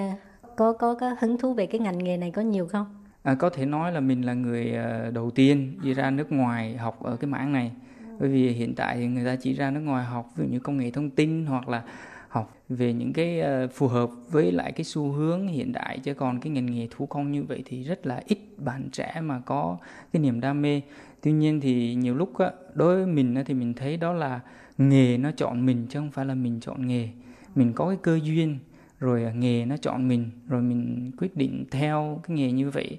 [0.56, 2.86] có có có hứng thú về cái ngành nghề này có nhiều không?
[3.24, 6.78] À, có thể nói là mình là người à, đầu tiên đi ra nước ngoài
[6.78, 7.72] học ở cái mảng này.
[8.20, 10.60] Bởi vì hiện tại thì người ta chỉ ra nước ngoài học ví dụ như
[10.60, 11.84] công nghệ thông tin hoặc là
[12.28, 16.00] học về những cái à, phù hợp với lại cái xu hướng hiện đại.
[16.00, 19.22] Chứ còn cái ngành nghề thủ công như vậy thì rất là ít bạn trẻ
[19.24, 19.78] mà có
[20.14, 20.82] cái niềm đam mê.
[21.22, 24.40] Tuy nhiên thì nhiều lúc á, đối với mình á, thì mình thấy đó là
[24.78, 27.10] nghề nó chọn mình chứ không phải là mình chọn nghề.
[27.56, 28.58] Mình có cái cơ duyên
[29.02, 32.98] rồi nghề nó chọn mình rồi mình quyết định theo cái nghề như vậy.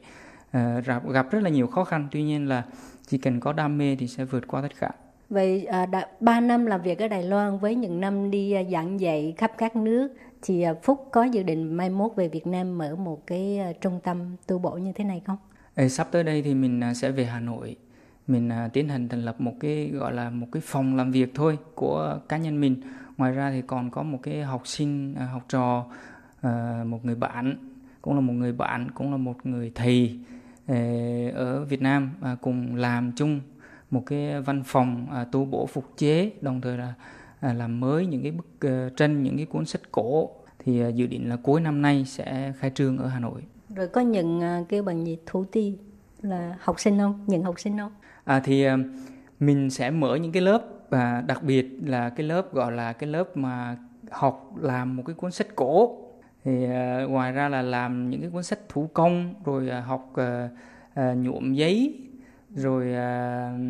[0.51, 0.83] À,
[1.13, 2.65] gặp rất là nhiều khó khăn tuy nhiên là
[3.07, 4.91] chỉ cần có đam mê thì sẽ vượt qua tất cả.
[5.31, 8.63] Vậy à, đã 3 năm làm việc ở Đài Loan với những năm đi à,
[8.73, 10.09] giảng dạy khắp các nước
[10.43, 13.73] thì à, Phúc có dự định mai mốt về Việt Nam mở một cái à,
[13.81, 15.37] trung tâm tu bổ như thế này không?
[15.75, 17.77] Ê, sắp tới đây thì mình à, sẽ về Hà Nội.
[18.27, 21.33] Mình à, tiến hành thành lập một cái gọi là một cái phòng làm việc
[21.35, 22.77] thôi của cá nhân mình
[23.17, 25.87] ngoài ra thì còn có một cái học sinh à, học trò
[26.41, 27.57] à, một người bạn
[28.03, 30.19] cũng là một người bạn cũng là một người thầy
[30.67, 30.77] à,
[31.35, 32.11] ở Việt Nam
[32.41, 33.41] cùng làm chung
[33.91, 36.95] một cái văn phòng tu bổ phục chế đồng thời là
[37.41, 41.37] làm mới những cái bức tranh những cái cuốn sách cổ thì dự định là
[41.43, 43.43] cuối năm nay sẽ khai trương ở Hà Nội.
[43.75, 45.77] Rồi có nhận kêu bằng gì thủ ti
[46.23, 47.25] là học sinh không?
[47.27, 47.93] Nhận học sinh không?
[48.25, 48.67] À thì
[49.41, 50.63] mình sẽ mở những cái lớp
[50.93, 53.77] và đặc biệt là cái lớp gọi là cái lớp mà
[54.11, 55.99] học làm một cái cuốn sách cổ.
[56.45, 60.13] Thì uh, ngoài ra là làm những cái cuốn sách thủ công rồi uh, học
[60.13, 60.51] uh,
[61.01, 61.95] uh, nhuộm giấy
[62.55, 63.61] rồi uh,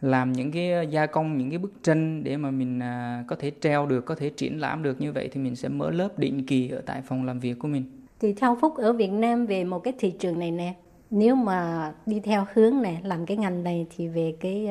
[0.00, 3.52] làm những cái gia công những cái bức tranh để mà mình uh, có thể
[3.60, 5.00] treo được có thể triển lãm được.
[5.00, 7.68] Như vậy thì mình sẽ mở lớp định kỳ ở tại phòng làm việc của
[7.68, 7.84] mình.
[8.20, 10.74] Thì theo phúc ở việt nam về một cái thị trường này nè
[11.10, 14.68] nếu mà đi theo hướng này làm cái ngành này thì về cái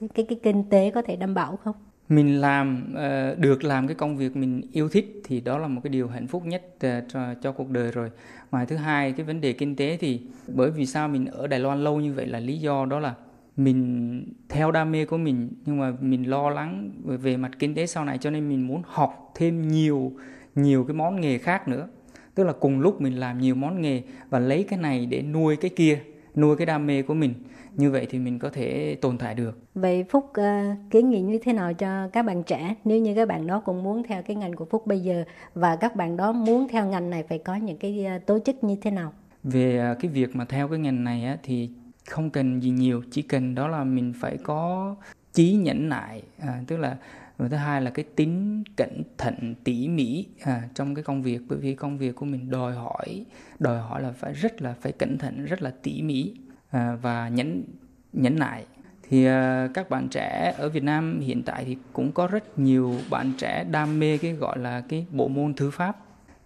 [0.00, 1.74] cái cái, cái kinh tế có thể đảm bảo không?
[2.08, 5.80] Mình làm ờ, được làm cái công việc mình yêu thích thì đó là một
[5.84, 8.10] cái điều hạnh phúc nhất ờ, cho, cho cuộc đời rồi.
[8.50, 10.20] Ngoài thứ hai cái vấn đề kinh tế thì
[10.54, 13.14] bởi vì sao mình ở Đài Loan lâu như vậy là lý do đó là
[13.56, 17.86] mình theo đam mê của mình nhưng mà mình lo lắng về mặt kinh tế
[17.86, 20.12] sau này cho nên mình muốn học thêm nhiều
[20.54, 21.88] nhiều cái món nghề khác nữa
[22.34, 25.56] tức là cùng lúc mình làm nhiều món nghề và lấy cái này để nuôi
[25.56, 26.00] cái kia
[26.36, 27.34] nuôi cái đam mê của mình.
[27.76, 29.58] Như vậy thì mình có thể tồn tại được.
[29.74, 32.74] Vậy phúc uh, kiến nghị như thế nào cho các bạn trẻ?
[32.84, 35.24] Nếu như các bạn đó cũng muốn theo cái ngành của phúc bây giờ
[35.54, 38.64] và các bạn đó muốn theo ngành này phải có những cái uh, tố chất
[38.64, 39.12] như thế nào?
[39.42, 41.70] Về uh, cái việc mà theo cái ngành này á, thì
[42.08, 44.94] không cần gì nhiều chỉ cần đó là mình phải có
[45.32, 46.96] trí nhẫn nại à, tức là
[47.40, 51.40] và thứ hai là cái tính cẩn thận tỉ mỉ à, trong cái công việc.
[51.48, 53.24] Bởi vì công việc của mình đòi hỏi
[53.58, 56.34] đòi hỏi là phải rất là phải cẩn thận rất là tỉ mỉ
[56.70, 57.64] à, và nhẫn
[58.12, 58.64] nhẫn nại.
[59.08, 62.94] Thì à, các bạn trẻ ở Việt Nam hiện tại thì cũng có rất nhiều
[63.10, 65.96] bạn trẻ đam mê cái gọi là cái bộ môn thư pháp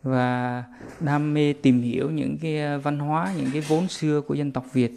[0.02, 0.64] và
[1.00, 4.64] đam mê tìm hiểu những cái văn hóa những cái vốn xưa của dân tộc
[4.72, 4.92] Việt.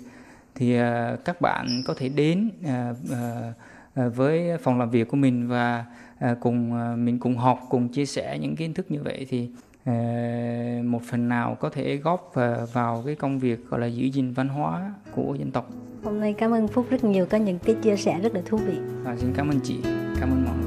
[0.55, 3.53] Thì à, các bạn có thể đến à, à,
[4.15, 5.85] với phòng làm việc của mình và
[6.25, 9.49] uh, cùng uh, mình cùng học cùng chia sẻ những kiến thức như vậy thì
[10.83, 12.31] một phần nào có thể góp
[12.73, 15.69] vào cái công việc gọi là giữ gìn văn hóa của dân tộc.
[16.03, 18.57] Hôm nay cảm ơn Phúc rất nhiều có những cái chia sẻ rất là thú
[18.57, 18.77] vị.
[19.03, 19.79] Và xin cảm ơn chị,
[20.19, 20.66] cảm ơn mọi người.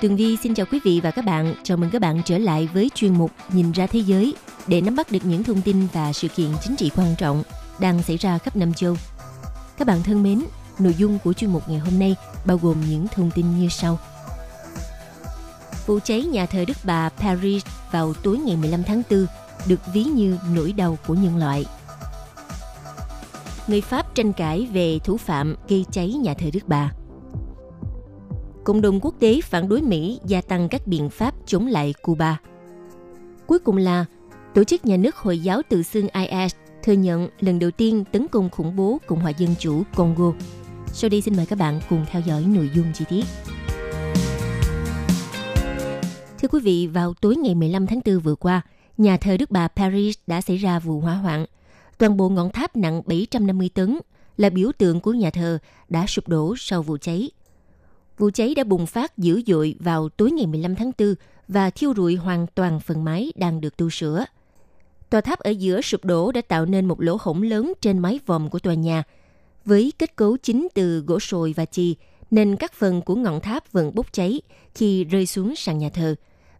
[0.00, 1.54] Tường Vi xin chào quý vị và các bạn.
[1.62, 4.34] Chào mừng các bạn trở lại với chuyên mục Nhìn ra thế giới
[4.66, 7.42] để nắm bắt được những thông tin và sự kiện chính trị quan trọng
[7.80, 8.96] đang xảy ra khắp năm châu.
[9.78, 10.42] Các bạn thân mến,
[10.78, 13.98] nội dung của chuyên mục ngày hôm nay bao gồm những thông tin như sau.
[15.86, 19.26] Vụ cháy nhà thờ Đức Bà Paris vào tối ngày 15 tháng 4
[19.66, 21.66] được ví như nỗi đau của nhân loại.
[23.66, 26.90] Người Pháp tranh cãi về thủ phạm gây cháy nhà thờ Đức Bà
[28.64, 32.40] cộng đồng quốc tế phản đối Mỹ gia tăng các biện pháp chống lại Cuba.
[33.46, 34.04] Cuối cùng là
[34.54, 38.28] Tổ chức Nhà nước Hồi giáo tự xưng IS thừa nhận lần đầu tiên tấn
[38.28, 40.32] công khủng bố Cộng hòa Dân chủ Congo.
[40.92, 43.24] Sau đây xin mời các bạn cùng theo dõi nội dung chi tiết.
[46.38, 48.62] Thưa quý vị, vào tối ngày 15 tháng 4 vừa qua,
[48.98, 51.46] nhà thờ Đức Bà Paris đã xảy ra vụ hỏa hoạn.
[51.98, 53.98] Toàn bộ ngọn tháp nặng 750 tấn
[54.36, 55.58] là biểu tượng của nhà thờ
[55.88, 57.30] đã sụp đổ sau vụ cháy.
[58.20, 61.14] Vụ cháy đã bùng phát dữ dội vào tối ngày 15 tháng 4
[61.48, 64.24] và thiêu rụi hoàn toàn phần mái đang được tu sửa.
[65.10, 68.20] Tòa tháp ở giữa sụp đổ đã tạo nên một lỗ hổng lớn trên mái
[68.26, 69.02] vòm của tòa nhà.
[69.64, 71.96] Với kết cấu chính từ gỗ sồi và chì,
[72.30, 74.40] nên các phần của ngọn tháp vẫn bốc cháy
[74.74, 76.14] khi rơi xuống sàn nhà thờ.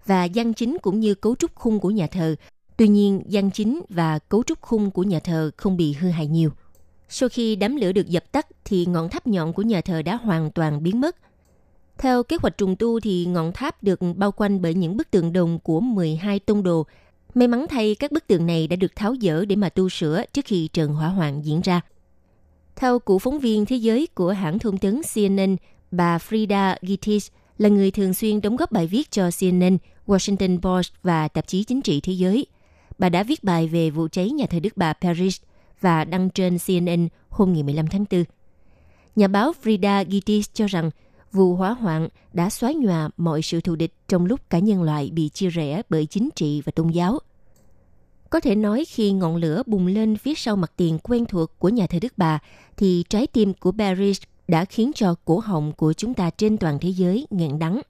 [0.07, 2.37] Và gian chính cũng như cấu trúc khung của nhà thờ.
[2.77, 6.27] Tuy nhiên, gian chính và cấu trúc khung của nhà thờ không bị hư hại
[6.27, 6.51] nhiều.
[7.09, 10.17] Sau khi đám lửa được dập tắt thì ngọn tháp nhọn của nhà thờ đã
[10.17, 11.17] hoàn toàn biến mất–
[12.01, 15.33] theo kế hoạch trùng tu thì ngọn tháp được bao quanh bởi những bức tượng
[15.33, 16.87] đồng của 12 tông đồ.
[17.35, 20.25] May mắn thay các bức tượng này đã được tháo dỡ để mà tu sửa
[20.33, 21.81] trước khi trận hỏa hoạn diễn ra.
[22.77, 25.57] Theo cựu phóng viên thế giới của hãng thông tấn CNN,
[25.91, 27.29] bà Frida Gitis
[27.59, 31.65] là người thường xuyên đóng góp bài viết cho CNN, Washington Post và tạp chí
[31.65, 32.47] chính trị thế giới.
[32.99, 35.41] Bà đã viết bài về vụ cháy nhà thờ Đức Bà Paris
[35.81, 38.25] và đăng trên CNN hôm ngày 15 tháng 4.
[39.17, 40.91] Nhà báo Frida Gitis cho rằng
[41.33, 45.11] vụ hỏa hoạn đã xóa nhòa mọi sự thù địch trong lúc cả nhân loại
[45.15, 47.19] bị chia rẽ bởi chính trị và tôn giáo.
[48.31, 51.69] Có thể nói khi ngọn lửa bùng lên phía sau mặt tiền quen thuộc của
[51.69, 52.39] nhà thờ Đức Bà,
[52.77, 56.79] thì trái tim của Paris đã khiến cho cổ họng của chúng ta trên toàn
[56.79, 57.81] thế giới nghẹn đắng.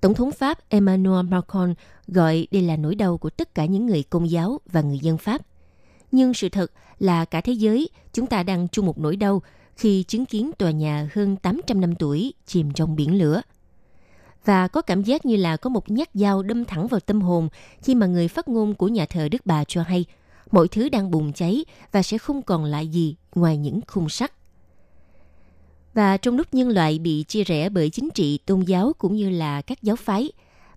[0.00, 1.74] Tổng thống Pháp Emmanuel Macron
[2.08, 5.18] gọi đây là nỗi đau của tất cả những người công giáo và người dân
[5.18, 5.40] Pháp.
[6.12, 9.42] Nhưng sự thật là cả thế giới chúng ta đang chung một nỗi đau
[9.76, 13.42] khi chứng kiến tòa nhà hơn 800 năm tuổi chìm trong biển lửa.
[14.44, 17.48] Và có cảm giác như là có một nhát dao đâm thẳng vào tâm hồn
[17.82, 20.04] khi mà người phát ngôn của nhà thờ Đức Bà cho hay
[20.50, 24.32] mọi thứ đang bùng cháy và sẽ không còn lại gì ngoài những khung sắt.
[25.94, 29.30] Và trong lúc nhân loại bị chia rẽ bởi chính trị, tôn giáo cũng như
[29.30, 30.32] là các giáo phái,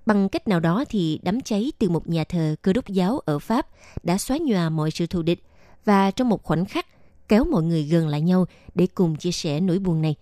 [0.05, 3.39] bằng cách nào đó thì đám cháy từ một nhà thờ cơ đốc giáo ở
[3.39, 3.67] Pháp
[4.03, 5.43] đã xóa nhòa mọi sự thù địch
[5.85, 6.85] và trong một khoảnh khắc
[7.27, 8.45] kéo mọi người gần lại nhau
[8.75, 10.15] để cùng chia sẻ nỗi buồn này.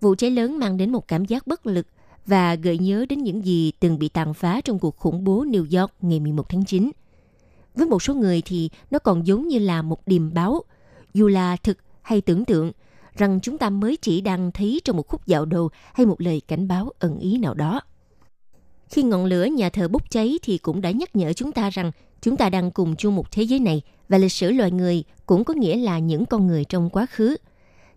[0.00, 1.86] Vụ cháy lớn mang đến một cảm giác bất lực
[2.26, 5.80] và gợi nhớ đến những gì từng bị tàn phá trong cuộc khủng bố New
[5.80, 6.90] York ngày 11 tháng 9.
[7.74, 10.62] Với một số người thì nó còn giống như là một điềm báo,
[11.14, 12.72] dù là thực hay tưởng tượng,
[13.16, 16.40] rằng chúng ta mới chỉ đang thấy trong một khúc dạo đầu hay một lời
[16.48, 17.80] cảnh báo ẩn ý nào đó.
[18.88, 21.90] Khi ngọn lửa nhà thờ bốc cháy thì cũng đã nhắc nhở chúng ta rằng
[22.22, 25.44] Chúng ta đang cùng chung một thế giới này và lịch sử loài người cũng
[25.44, 27.36] có nghĩa là những con người trong quá khứ.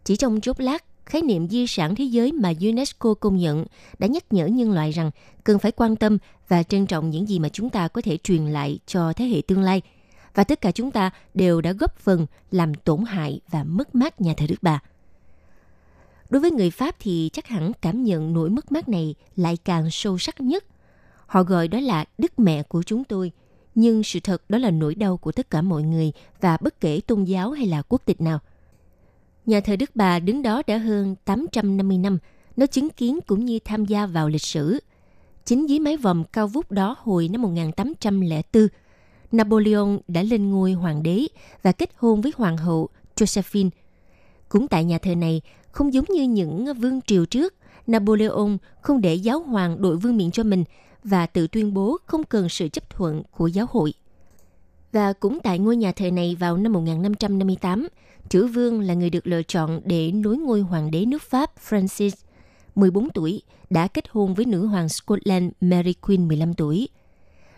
[0.04, 3.66] Chỉ trong chốc lát, khái niệm di sản thế giới mà UNESCO công nhận
[4.00, 5.12] đã nhắc nhở nhân loại rằng
[5.44, 6.18] cần phải quan tâm
[6.48, 9.42] và trân trọng những gì mà chúng ta có thể truyền lại cho thế hệ
[9.48, 9.82] tương lai.
[10.34, 14.22] Và tất cả chúng ta đều đã góp phần làm tổn hại và mất mát
[14.22, 14.80] nhà thờ Đức Bà.
[16.30, 19.92] Đối với người Pháp thì chắc hẳn cảm nhận nỗi mất mát này lại càng
[19.92, 20.66] sâu sắc nhất.
[21.26, 23.32] Họ gọi đó là đức mẹ của chúng tôi,
[23.76, 26.12] nhưng sự thật đó là nỗi đau của tất cả mọi người
[26.42, 28.40] và bất kể tôn giáo hay là quốc tịch nào–
[29.46, 32.18] Nhà thờ Đức Bà đứng đó đã hơn 850 năm.
[32.56, 34.80] Nó chứng kiến cũng như tham gia vào lịch sử.
[35.46, 38.68] Chính dưới mái vòm cao vút đó hồi năm 1804,
[39.32, 41.28] Napoleon đã lên ngôi hoàng đế
[41.62, 43.70] và kết hôn với hoàng hậu Josephine.
[44.50, 47.56] Cũng tại nhà thờ này, không giống như những vương triều trước,
[47.88, 50.64] Napoleon không để giáo hoàng đội vương miện cho mình
[51.04, 53.94] và tự tuyên bố không cần sự chấp thuận của giáo hội.
[54.92, 57.88] Và cũng tại ngôi nhà thờ này vào năm 1558,
[58.30, 62.12] Chữ Vương là người được lựa chọn để nối ngôi hoàng đế nước Pháp Francis,
[62.76, 66.90] 14 tuổi, đã kết hôn với nữ hoàng Scotland Mary Queen 15 tuổi.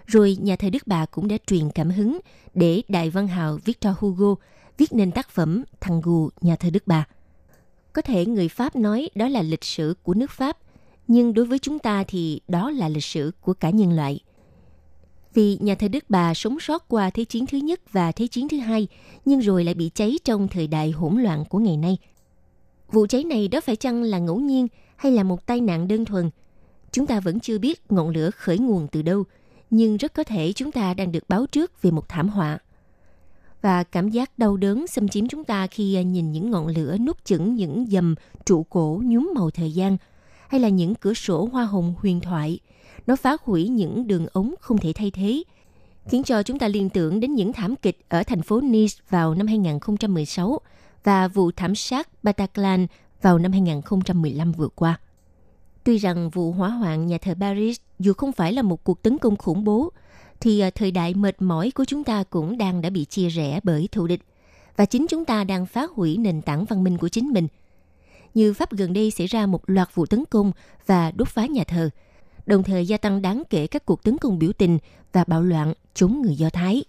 [0.06, 2.20] Rồi nhà thờ Đức Bà cũng đã truyền cảm hứng
[2.54, 4.36] để đại văn hào Victor Hugo
[4.78, 7.06] viết nên tác phẩm Thằng Gù nhà thờ Đức Bà.
[7.94, 10.58] Có thể người Pháp nói đó là lịch sử của nước Pháp,
[11.08, 14.20] nhưng đối với chúng ta thì đó là lịch sử của cả nhân loại–
[15.36, 18.48] vì nhà thờ Đức Bà sống sót qua Thế chiến thứ nhất và Thế chiến
[18.50, 18.88] thứ hai,
[19.26, 21.98] nhưng rồi lại bị cháy trong thời đại hỗn loạn của ngày nay.
[22.92, 26.06] Vụ cháy này đó phải chăng là ngẫu nhiên hay là một tai nạn đơn
[26.06, 26.30] thuần?
[26.92, 29.24] Chúng ta vẫn chưa biết ngọn lửa khởi nguồn từ đâu,
[29.70, 32.60] nhưng rất có thể chúng ta đang được báo trước về một thảm họa.
[33.62, 36.98] Và cảm giác đau đớn xâm chiếm chúng ta khi à, nhìn những ngọn lửa
[36.98, 39.98] nuốt chửng những dầm trụ cổ nhúm màu thời gian,
[40.50, 42.60] hay là những cửa sổ hoa hồng huyền thoại–
[43.08, 45.44] nó phá hủy những đường ống không thể thay thế,
[46.10, 49.34] khiến cho chúng ta liên tưởng đến những thảm kịch ở thành phố Nice vào
[49.34, 50.60] năm 2016
[51.04, 52.88] và vụ thảm sát Bataclan
[53.22, 55.00] vào năm 2015 vừa qua.
[55.84, 59.18] Tuy rằng vụ hỏa hoạn nhà thờ Paris dù không phải là một cuộc tấn
[59.18, 59.92] công khủng bố,
[60.40, 63.60] thì ờ, thời đại mệt mỏi của chúng ta cũng đang đã bị chia rẽ
[63.64, 64.22] bởi thù địch.
[64.76, 67.48] Và chính chúng ta đang phá hủy nền tảng văn minh của chính mình.
[68.36, 70.52] Như Pháp gần đây xảy ra một loạt vụ tấn công
[70.86, 71.90] và đốt phá nhà thờ–
[72.46, 74.80] đồng thời gia tăng đáng kể các cuộc tấn công biểu tình
[75.14, 76.84] và bạo loạn chống người Do Thái.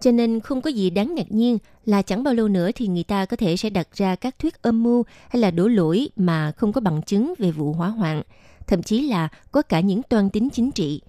[0.00, 3.02] Cho nên không có gì đáng ngạc nhiên là chẳng bao lâu nữa thì người
[3.02, 6.52] ta có thể sẽ đặt ra các thuyết âm mưu hay là đổ lỗi mà
[6.52, 8.22] không có bằng chứng về vụ hỏa hoạn,
[8.66, 11.00] thậm chí là có cả những toan tính chính trị.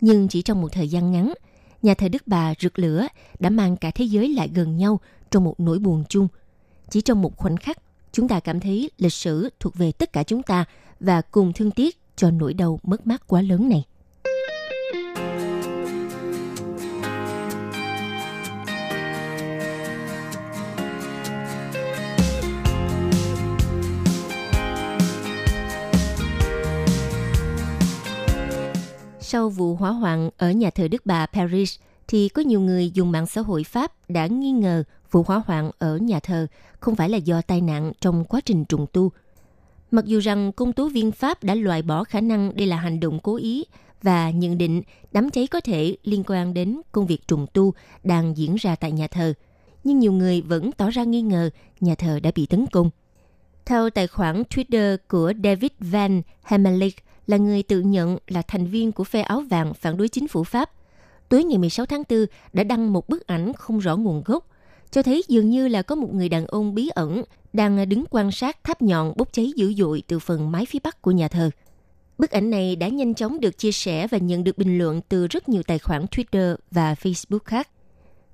[0.00, 1.32] Nhưng chỉ trong một thời gian ngắn,
[1.82, 3.06] nhà thờ Đức Bà rực lửa
[3.38, 5.00] đã mang cả thế giới lại gần nhau
[5.30, 6.28] trong một nỗi buồn chung.
[6.90, 7.78] Chỉ trong một khoảnh khắc,
[8.12, 10.64] chúng ta cảm thấy lịch sử thuộc về tất cả chúng ta
[11.00, 13.84] và cùng thương tiếc cho nỗi đau mất mát quá lớn này.
[29.20, 33.12] Sau vụ hỏa hoạn ở nhà thờ Đức Bà Paris, thì có nhiều người dùng
[33.12, 36.46] mạng xã hội Pháp đã nghi ngờ vụ hỏa hoạn ở nhà thờ
[36.80, 39.12] không phải là do tai nạn trong quá trình trùng tu,
[39.92, 43.00] Mặc dù rằng công tố viên Pháp đã loại bỏ khả năng đây là hành
[43.00, 43.64] động cố ý
[44.02, 44.82] và nhận định
[45.12, 48.92] đám cháy có thể liên quan đến công việc trùng tu đang diễn ra tại
[48.92, 49.34] nhà thờ,
[49.84, 51.50] nhưng nhiều người vẫn tỏ ra nghi ngờ
[51.80, 52.90] nhà thờ đã bị tấn công.
[53.64, 56.94] Theo tài khoản Twitter của David Van Hemelijk,
[57.26, 60.44] là người tự nhận là thành viên của phe áo vàng phản đối chính phủ
[60.44, 60.70] Pháp,
[61.28, 64.46] tối ngày 16 tháng 4 đã đăng một bức ảnh không rõ nguồn gốc,
[64.92, 67.22] cho thấy dường như là có một người đàn ông bí ẩn
[67.52, 71.02] đang đứng quan sát tháp nhọn bốc cháy dữ dội từ phần mái phía bắc
[71.02, 71.50] của nhà thờ.
[72.18, 75.26] Bức ảnh này đã nhanh chóng được chia sẻ và nhận được bình luận từ
[75.26, 77.68] rất nhiều tài khoản Twitter và Facebook khác.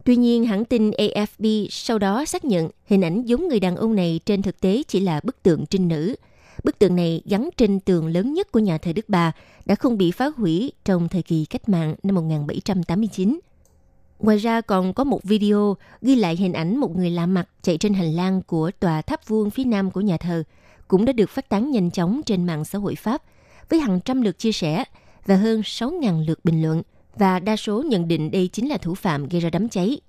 [0.04, 3.94] Tuy nhiên, hãng tin AFP sau đó xác nhận hình ảnh giống người đàn ông
[3.94, 6.14] này trên thực tế chỉ là bức tượng trinh nữ.
[6.64, 9.32] Bức tượng này gắn trên tường lớn nhất của nhà thờ Đức Bà
[9.64, 13.40] đã không bị phá hủy trong thời kỳ cách mạng năm 1789.
[14.20, 17.78] Ngoài ra còn có một video ghi lại hình ảnh một người lạ mặt chạy
[17.78, 20.42] trên hành lang của tòa tháp vuông phía nam của nhà thờ,
[20.88, 23.22] cũng đã được phát tán nhanh chóng trên mạng xã hội Pháp
[23.68, 24.84] với hàng trăm lượt chia sẻ
[25.26, 26.82] và hơn 6.000 lượt bình luận
[27.16, 30.00] và đa số nhận định đây chính là thủ phạm gây ra đám cháy.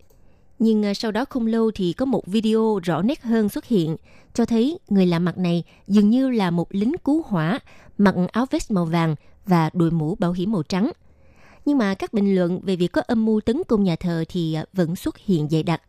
[0.60, 3.96] Nhưng à, sau đó không lâu thì có một video rõ nét hơn xuất hiện,
[4.34, 7.60] cho thấy người lạ mặt này dường như là một lính cứu hỏa,
[7.98, 10.92] mặc áo vest màu vàng và đội mũ bảo hiểm màu trắng–
[11.70, 14.54] nhưng mà các bình luận về việc có âm mưu tấn công nhà thờ thì
[14.54, 15.82] à, vẫn xuất hiện dày đặc,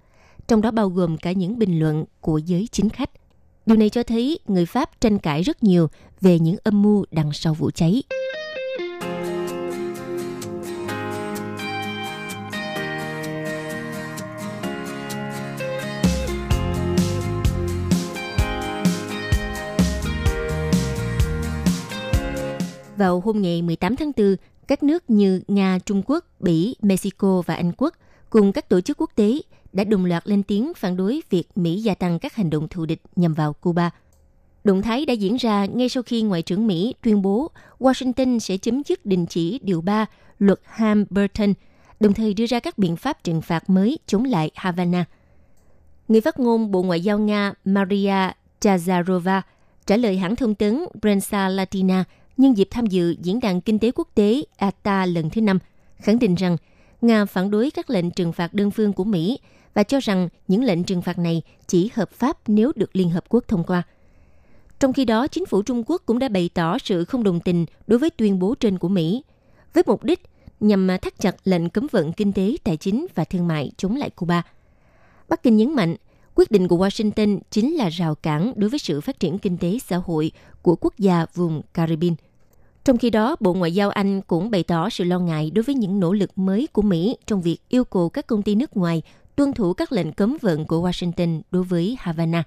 [0.49, 3.11] trong đó bao gồm cả những bình luận của giới chính khách.
[3.67, 5.89] Điều này cho thấy người Pháp tranh cãi rất nhiều
[6.21, 8.03] về những âm mưu đằng sau vụ cháy.
[22.97, 24.37] Vào hôm ngày 18 tháng 4,
[24.71, 27.95] các nước như Nga, Trung Quốc, Bỉ, Mexico và Anh Quốc
[28.31, 29.41] cùng các tổ chức quốc tế
[29.73, 32.87] đã đồng loạt lên tiếng phản đối việc Mỹ gia tăng các hành động thù
[32.87, 33.91] địch nhằm vào Cuba.
[34.65, 38.57] Động thái đã diễn ra ngay sau khi Ngoại trưởng Mỹ tuyên bố Washington sẽ
[38.57, 40.07] chấm dứt đình chỉ Điều 3
[40.39, 41.55] luật Ham-Burton,
[42.01, 45.05] đồng thời đưa ra các biện pháp trừng phạt mới chống lại Havana.
[46.09, 49.41] Người phát ngôn Bộ Ngoại giao Nga Maria Chazarova
[49.87, 52.05] trả lời hãng thông tấn Prensa Latina
[52.41, 55.59] nhân dịp tham dự Diễn đàn Kinh tế Quốc tế ATA lần thứ năm,
[55.97, 56.57] khẳng định rằng
[57.01, 59.39] Nga phản đối các lệnh trừng phạt đơn phương của Mỹ
[59.75, 63.25] và cho rằng những lệnh trừng phạt này chỉ hợp pháp nếu được Liên Hợp
[63.29, 63.83] Quốc thông qua.
[64.81, 67.67] Trong khi đó, chính phủ Trung Quốc cũng đã bày tỏ sự không đồng tình
[67.87, 69.23] đối với tuyên bố trên của Mỹ,
[69.75, 70.23] với mục đích
[70.61, 74.11] nhằm thắt chặt lệnh cấm vận kinh tế, tài chính và thương mại chống lại
[74.11, 74.43] Cuba.
[75.29, 75.97] Bắc Kinh nhấn mạnh,
[76.35, 79.79] quyết định của Washington chính là rào cản đối với sự phát triển kinh tế
[79.79, 80.33] xã hội
[80.63, 82.15] của quốc gia vùng Caribbean.
[82.85, 85.75] Trong khi đó, Bộ Ngoại giao Anh cũng bày tỏ sự lo ngại đối với
[85.75, 89.03] những nỗ lực mới của Mỹ trong việc yêu cầu các công ty nước ngoài
[89.37, 92.45] tuân thủ các lệnh cấm vận của Washington đối với Havana.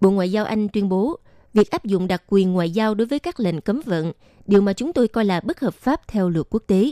[0.00, 1.18] Bộ Ngoại giao Anh tuyên bố,
[1.54, 4.12] việc áp dụng đặc quyền ngoại giao đối với các lệnh cấm vận,
[4.46, 6.90] điều mà chúng tôi coi là bất hợp pháp theo luật quốc tế,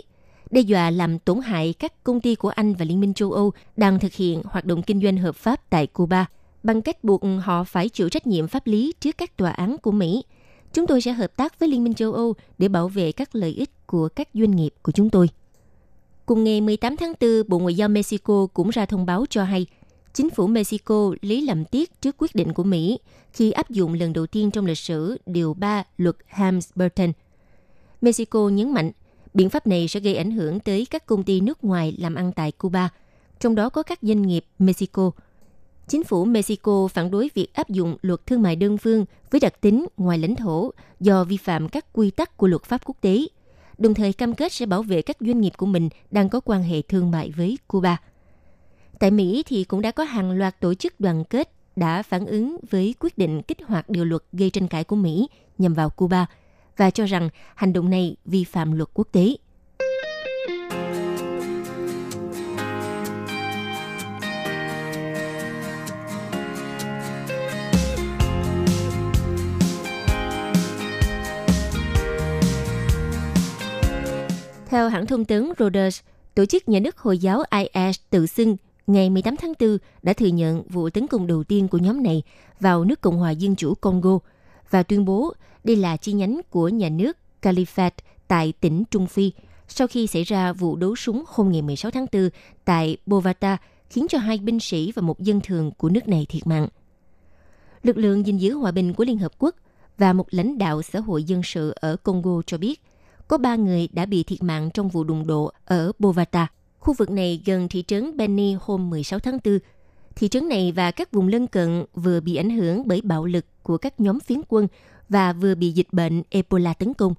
[0.50, 3.52] đe dọa làm tổn hại các công ty của Anh và Liên minh châu Âu
[3.76, 6.26] đang thực hiện hoạt động kinh doanh hợp pháp tại Cuba
[6.62, 9.90] bằng cách buộc họ phải chịu trách nhiệm pháp lý trước các tòa án của
[9.90, 10.24] Mỹ.
[10.74, 13.50] Chúng tôi sẽ hợp tác với Liên minh châu Âu để bảo vệ các lợi
[13.50, 15.28] ích của các doanh nghiệp của chúng tôi.
[16.26, 19.66] Cùng ngày 18 tháng 4, Bộ Ngoại giao Mexico cũng ra thông báo cho hay
[20.12, 22.98] chính phủ Mexico lý làm tiếc trước quyết định của Mỹ
[23.32, 27.12] khi áp dụng lần đầu tiên trong lịch sử Điều 3 luật Hams-Burton.
[28.00, 28.90] Mexico nhấn mạnh
[29.34, 32.32] biện pháp này sẽ gây ảnh hưởng tới các công ty nước ngoài làm ăn
[32.32, 32.88] tại Cuba,
[33.40, 35.10] trong đó có các doanh nghiệp Mexico.
[35.88, 39.60] Chính phủ Mexico phản đối việc áp dụng luật thương mại đơn phương với đặc
[39.60, 40.70] tính ngoài lãnh thổ
[41.00, 43.26] do vi phạm các quy tắc của luật pháp quốc tế,
[43.78, 46.62] đồng thời cam kết sẽ bảo vệ các doanh nghiệp của mình đang có quan
[46.62, 47.96] hệ thương mại với Cuba.
[48.98, 52.56] Tại Mỹ thì cũng đã có hàng loạt tổ chức đoàn kết đã phản ứng
[52.70, 55.28] với quyết định kích hoạt điều luật gây tranh cãi của Mỹ
[55.58, 56.26] nhằm vào Cuba
[56.76, 59.36] và cho rằng hành động này vi phạm luật quốc tế.
[74.74, 76.00] Theo hãng thông tấn Reuters,
[76.34, 78.56] tổ chức nhà nước Hồi giáo IS tự xưng
[78.86, 82.22] ngày 18 tháng 4 đã thừa nhận vụ tấn công đầu tiên của nhóm này
[82.60, 84.18] vào nước Cộng hòa Dân chủ Congo
[84.70, 85.32] và tuyên bố
[85.64, 89.32] đây là chi nhánh của nhà nước Caliphate tại tỉnh Trung Phi
[89.68, 92.28] sau khi xảy ra vụ đấu súng hôm ngày 16 tháng 4
[92.64, 93.56] tại Bovata
[93.90, 96.68] khiến cho hai binh sĩ và một dân thường của nước này thiệt mạng.
[97.82, 99.54] Lực lượng gìn giữ hòa bình của Liên Hợp Quốc
[99.98, 102.80] và một lãnh đạo xã hội dân sự ở Congo cho biết
[103.28, 106.46] có ba người đã bị thiệt mạng trong vụ đụng độ ở Bovata.
[106.78, 109.58] Khu vực này gần thị trấn Beni hôm 16 tháng 4.
[110.16, 113.44] Thị trấn này và các vùng lân cận vừa bị ảnh hưởng bởi bạo lực
[113.62, 114.68] của các nhóm phiến quân
[115.08, 117.14] và vừa bị dịch bệnh Ebola tấn công.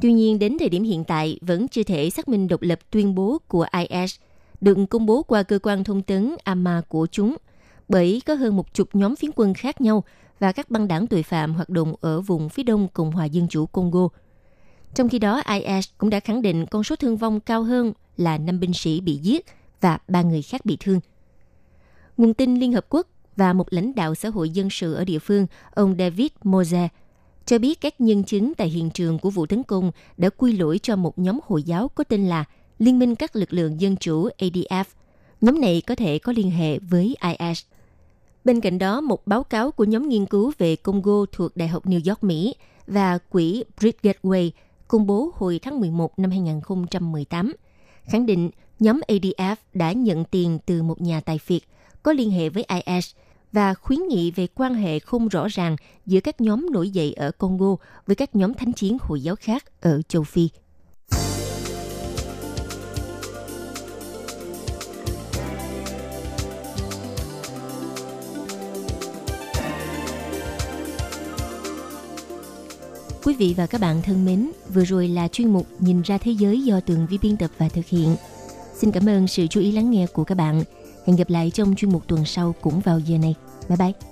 [0.00, 3.14] Tuy nhiên, đến thời điểm hiện tại vẫn chưa thể xác minh độc lập tuyên
[3.14, 4.14] bố của IS
[4.60, 7.36] được công bố qua cơ quan thông tấn AMA của chúng,
[7.88, 10.04] bởi có hơn một chục nhóm phiến quân khác nhau
[10.38, 13.48] và các băng đảng tội phạm hoạt động ở vùng phía đông Cộng hòa Dân
[13.48, 14.08] chủ Congo.
[14.94, 18.38] Trong khi đó, IS cũng đã khẳng định con số thương vong cao hơn là
[18.38, 19.46] 5 binh sĩ bị giết
[19.80, 21.00] và 3 người khác bị thương.
[22.16, 25.18] Nguồn tin Liên Hợp Quốc và một lãnh đạo xã hội dân sự ở địa
[25.18, 26.88] phương, ông David Moze,
[27.46, 30.78] cho biết các nhân chứng tại hiện trường của vụ tấn công đã quy lỗi
[30.82, 32.44] cho một nhóm Hồi giáo có tên là
[32.78, 34.84] Liên minh các lực lượng dân chủ ADF.
[35.40, 37.62] Nhóm này có thể có liên hệ với IS.
[38.44, 41.86] Bên cạnh đó, một báo cáo của nhóm nghiên cứu về Congo thuộc Đại học
[41.86, 42.54] New York, Mỹ
[42.86, 44.50] và quỹ Bridge Gateway
[44.92, 47.52] công bố hồi tháng 11 năm 2018,
[48.04, 51.62] khẳng định nhóm ADF đã nhận tiền từ một nhà tài phiệt
[52.02, 53.10] có liên hệ với IS
[53.52, 55.76] và khuyến nghị về quan hệ không rõ ràng
[56.06, 57.76] giữa các nhóm nổi dậy ở Congo
[58.06, 60.48] với các nhóm thánh chiến Hồi giáo khác ở châu Phi.
[73.24, 76.32] Quý vị và các bạn thân mến, vừa rồi là chuyên mục Nhìn ra thế
[76.32, 78.16] giới do Tường Vi biên tập và thực hiện.
[78.74, 80.64] Xin cảm ơn sự chú ý lắng nghe của các bạn.
[81.06, 83.34] Hẹn gặp lại trong chuyên mục tuần sau cũng vào giờ này.
[83.68, 84.11] Bye bye!